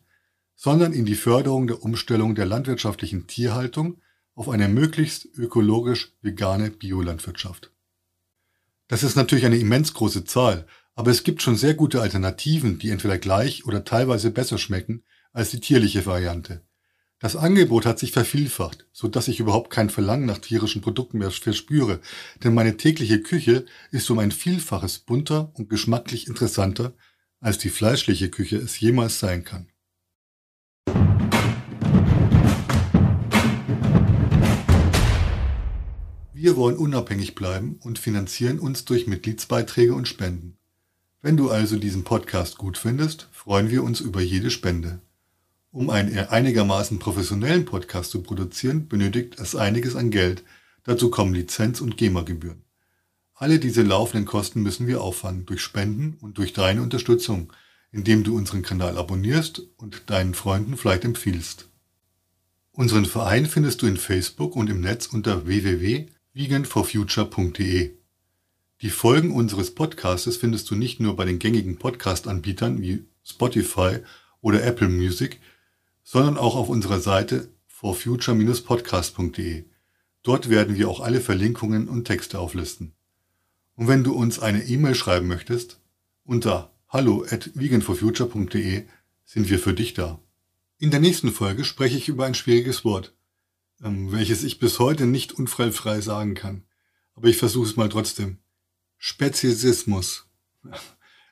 sondern 0.55 0.93
in 0.93 1.05
die 1.05 1.17
Förderung 1.17 1.67
der 1.67 1.83
Umstellung 1.83 2.37
der 2.37 2.47
landwirtschaftlichen 2.47 3.27
Tierhaltung 3.27 4.01
auf 4.37 4.49
eine 4.49 4.69
möglichst 4.69 5.27
ökologisch 5.35 6.13
vegane 6.23 6.71
Biolandwirtschaft. 6.71 7.73
Das 8.91 9.05
ist 9.05 9.15
natürlich 9.15 9.47
eine 9.47 9.57
immens 9.57 9.95
große 9.95 10.25
Zahl, 10.25 10.67
aber 10.97 11.13
es 11.13 11.23
gibt 11.23 11.43
schon 11.43 11.55
sehr 11.55 11.75
gute 11.75 12.01
Alternativen, 12.01 12.81
die 12.81 12.91
entweder 12.91 13.19
gleich 13.19 13.65
oder 13.65 13.85
teilweise 13.85 14.33
besser 14.33 14.59
schmecken 14.59 15.05
als 15.33 15.51
die 15.51 15.61
tierliche 15.61 16.07
Variante. 16.07 16.65
Das 17.21 17.37
Angebot 17.37 17.87
hat 17.87 18.01
sich 18.01 18.11
vervielfacht, 18.11 18.89
so 18.91 19.07
dass 19.07 19.29
ich 19.29 19.39
überhaupt 19.39 19.71
kein 19.71 19.91
Verlangen 19.91 20.27
nach 20.27 20.39
tierischen 20.39 20.83
Produkten 20.83 21.19
mehr 21.19 21.31
verspüre, 21.31 22.01
denn 22.43 22.53
meine 22.53 22.79
tägliche 22.79 23.21
Küche 23.21 23.65
ist 23.93 24.11
um 24.11 24.19
ein 24.19 24.33
Vielfaches 24.33 24.99
bunter 24.99 25.53
und 25.55 25.71
geschmacklich 25.71 26.27
interessanter, 26.27 26.93
als 27.39 27.59
die 27.59 27.71
fleischliche 27.71 28.29
Küche 28.29 28.57
es 28.57 28.81
jemals 28.81 29.21
sein 29.21 29.45
kann. 29.45 29.69
Wir 36.43 36.57
wollen 36.57 36.79
unabhängig 36.79 37.35
bleiben 37.35 37.77
und 37.81 37.99
finanzieren 37.99 38.59
uns 38.61 38.87
durch 38.87 39.07
Mitgliedsbeiträge 39.07 39.93
und 39.93 40.09
Spenden. 40.09 40.57
Wenn 41.21 41.37
du 41.37 41.51
also 41.51 41.77
diesen 41.77 42.03
Podcast 42.03 42.57
gut 42.57 42.79
findest, 42.79 43.29
freuen 43.31 43.69
wir 43.69 43.85
uns 43.85 44.01
über 44.01 44.23
jede 44.23 44.51
Spende. 44.51 45.03
Um 45.71 45.91
einen 45.91 46.17
einigermaßen 46.17 46.99
professionellen 46.99 47.67
Podcast 47.67 48.11
zu 48.11 48.23
produzieren, 48.23 48.89
benötigt 48.89 49.39
es 49.39 49.55
einiges 49.55 49.97
an 49.97 50.11
Geld. 50.11 50.43
Dazu 50.85 51.11
kommen 51.11 51.35
Lizenz- 51.35 51.83
und 51.83 51.99
GEMA-Gebühren. 51.99 52.63
Alle 53.35 53.59
diese 53.59 53.83
laufenden 53.83 54.25
Kosten 54.25 54.63
müssen 54.63 54.87
wir 54.87 55.03
auffangen 55.03 55.45
durch 55.45 55.61
Spenden 55.61 56.17
und 56.23 56.39
durch 56.39 56.55
deine 56.55 56.81
Unterstützung, 56.81 57.53
indem 57.93 58.25
du 58.25 58.35
unseren 58.35 58.63
Kanal 58.63 58.97
abonnierst 58.97 59.61
und 59.77 60.09
deinen 60.09 60.33
Freunden 60.33 60.79
vielleicht 60.79 61.05
empfiehlst. 61.05 61.69
Unseren 62.73 63.05
Verein 63.05 63.45
findest 63.45 63.83
du 63.83 63.87
in 63.87 63.99
Facebook 63.99 64.57
und 64.57 64.71
im 64.71 64.81
Netz 64.81 65.05
unter 65.05 65.47
www.veganforfuture.de. 66.33 67.97
Die 68.83 68.91
Folgen 68.91 69.33
unseres 69.33 69.75
Podcastes 69.75 70.37
findest 70.37 70.71
du 70.71 70.77
nicht 70.77 71.01
nur 71.01 71.17
bei 71.17 71.25
den 71.25 71.41
gängigen 71.41 71.77
Podcast-Anbietern 71.77 72.81
wie 72.81 73.05
Spotify 73.25 73.99
oder 74.41 74.63
Apple 74.65 74.89
Music, 74.89 75.41
sondern 76.03 76.39
auch 76.39 76.55
auf 76.55 76.69
unserer 76.69 77.01
Seite 77.01 77.49
forfuture-podcast.de. 77.67 79.65
Dort 80.23 80.51
werden 80.51 80.77
wir 80.77 80.89
auch 80.89 81.01
alle 81.01 81.21
Verlinkungen 81.21 81.89
und 81.89 82.05
Texte 82.05 82.39
auflisten. 82.39 82.93
Und 83.75 83.89
wenn 83.89 84.05
du 84.05 84.15
uns 84.15 84.39
eine 84.39 84.63
E-Mail 84.65 84.95
schreiben 84.95 85.27
möchtest, 85.27 85.81
unter 86.25 86.71
hallo 86.89 87.25
at 87.29 87.51
veganforfuture.de 87.55 88.85
sind 89.25 89.51
wir 89.51 89.59
für 89.59 89.75
dich 89.75 89.95
da. 89.95 90.21
In 90.79 90.91
der 90.91 91.01
nächsten 91.01 91.33
Folge 91.33 91.65
spreche 91.65 91.97
ich 91.97 92.09
über 92.09 92.25
ein 92.25 92.35
schwieriges 92.35 92.85
Wort, 92.85 93.15
ähm, 93.83 94.13
welches 94.13 94.45
ich 94.45 94.59
bis 94.59 94.79
heute 94.79 95.07
nicht 95.07 95.33
unfallfrei 95.33 96.01
sagen 96.01 96.35
kann. 96.35 96.65
Aber 97.15 97.29
ich 97.29 97.37
versuche 97.37 97.69
es 97.69 97.77
mal 97.77 97.89
trotzdem. 97.89 98.39
Speziesismus. 98.99 100.27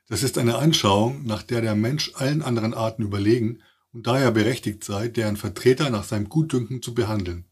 Das 0.08 0.22
ist 0.22 0.38
eine 0.38 0.56
Anschauung, 0.56 1.24
nach 1.24 1.42
der 1.42 1.60
der 1.60 1.74
Mensch 1.74 2.12
allen 2.14 2.42
anderen 2.42 2.72
Arten 2.72 3.02
überlegen 3.02 3.60
und 3.92 4.06
daher 4.06 4.30
berechtigt 4.30 4.84
sei, 4.84 5.08
deren 5.08 5.36
Vertreter 5.36 5.90
nach 5.90 6.04
seinem 6.04 6.28
Gutdünken 6.28 6.82
zu 6.82 6.94
behandeln. 6.94 7.44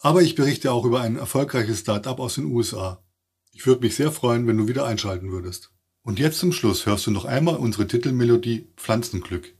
Aber 0.00 0.22
ich 0.22 0.34
berichte 0.34 0.72
auch 0.72 0.84
über 0.84 1.00
ein 1.00 1.16
erfolgreiches 1.16 1.80
Start-up 1.80 2.20
aus 2.20 2.36
den 2.36 2.46
USA. 2.46 3.02
Ich 3.52 3.66
würde 3.66 3.82
mich 3.82 3.96
sehr 3.96 4.12
freuen, 4.12 4.46
wenn 4.46 4.56
du 4.56 4.68
wieder 4.68 4.86
einschalten 4.86 5.30
würdest. 5.30 5.72
Und 6.02 6.18
jetzt 6.18 6.38
zum 6.38 6.52
Schluss 6.52 6.86
hörst 6.86 7.06
du 7.06 7.10
noch 7.10 7.24
einmal 7.24 7.56
unsere 7.56 7.86
Titelmelodie 7.86 8.68
Pflanzenglück, 8.76 9.54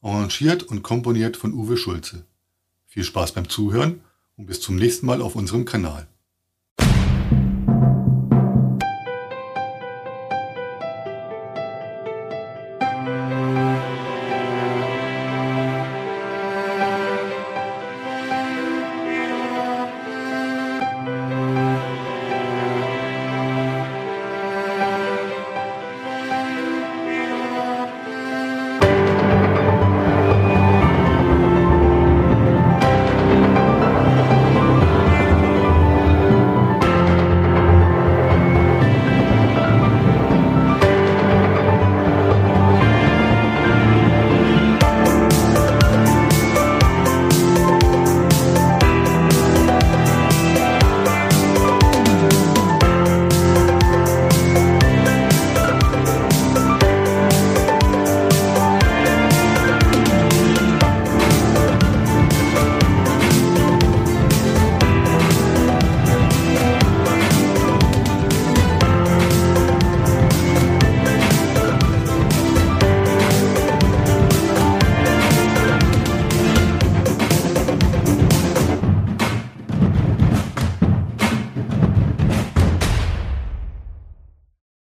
arrangiert 0.00 0.64
und 0.64 0.82
komponiert 0.82 1.36
von 1.36 1.52
Uwe 1.52 1.76
Schulze. 1.76 2.26
Viel 2.94 3.02
Spaß 3.02 3.32
beim 3.32 3.48
Zuhören 3.48 4.02
und 4.36 4.46
bis 4.46 4.60
zum 4.60 4.76
nächsten 4.76 5.06
Mal 5.06 5.20
auf 5.20 5.34
unserem 5.34 5.64
Kanal. 5.64 6.06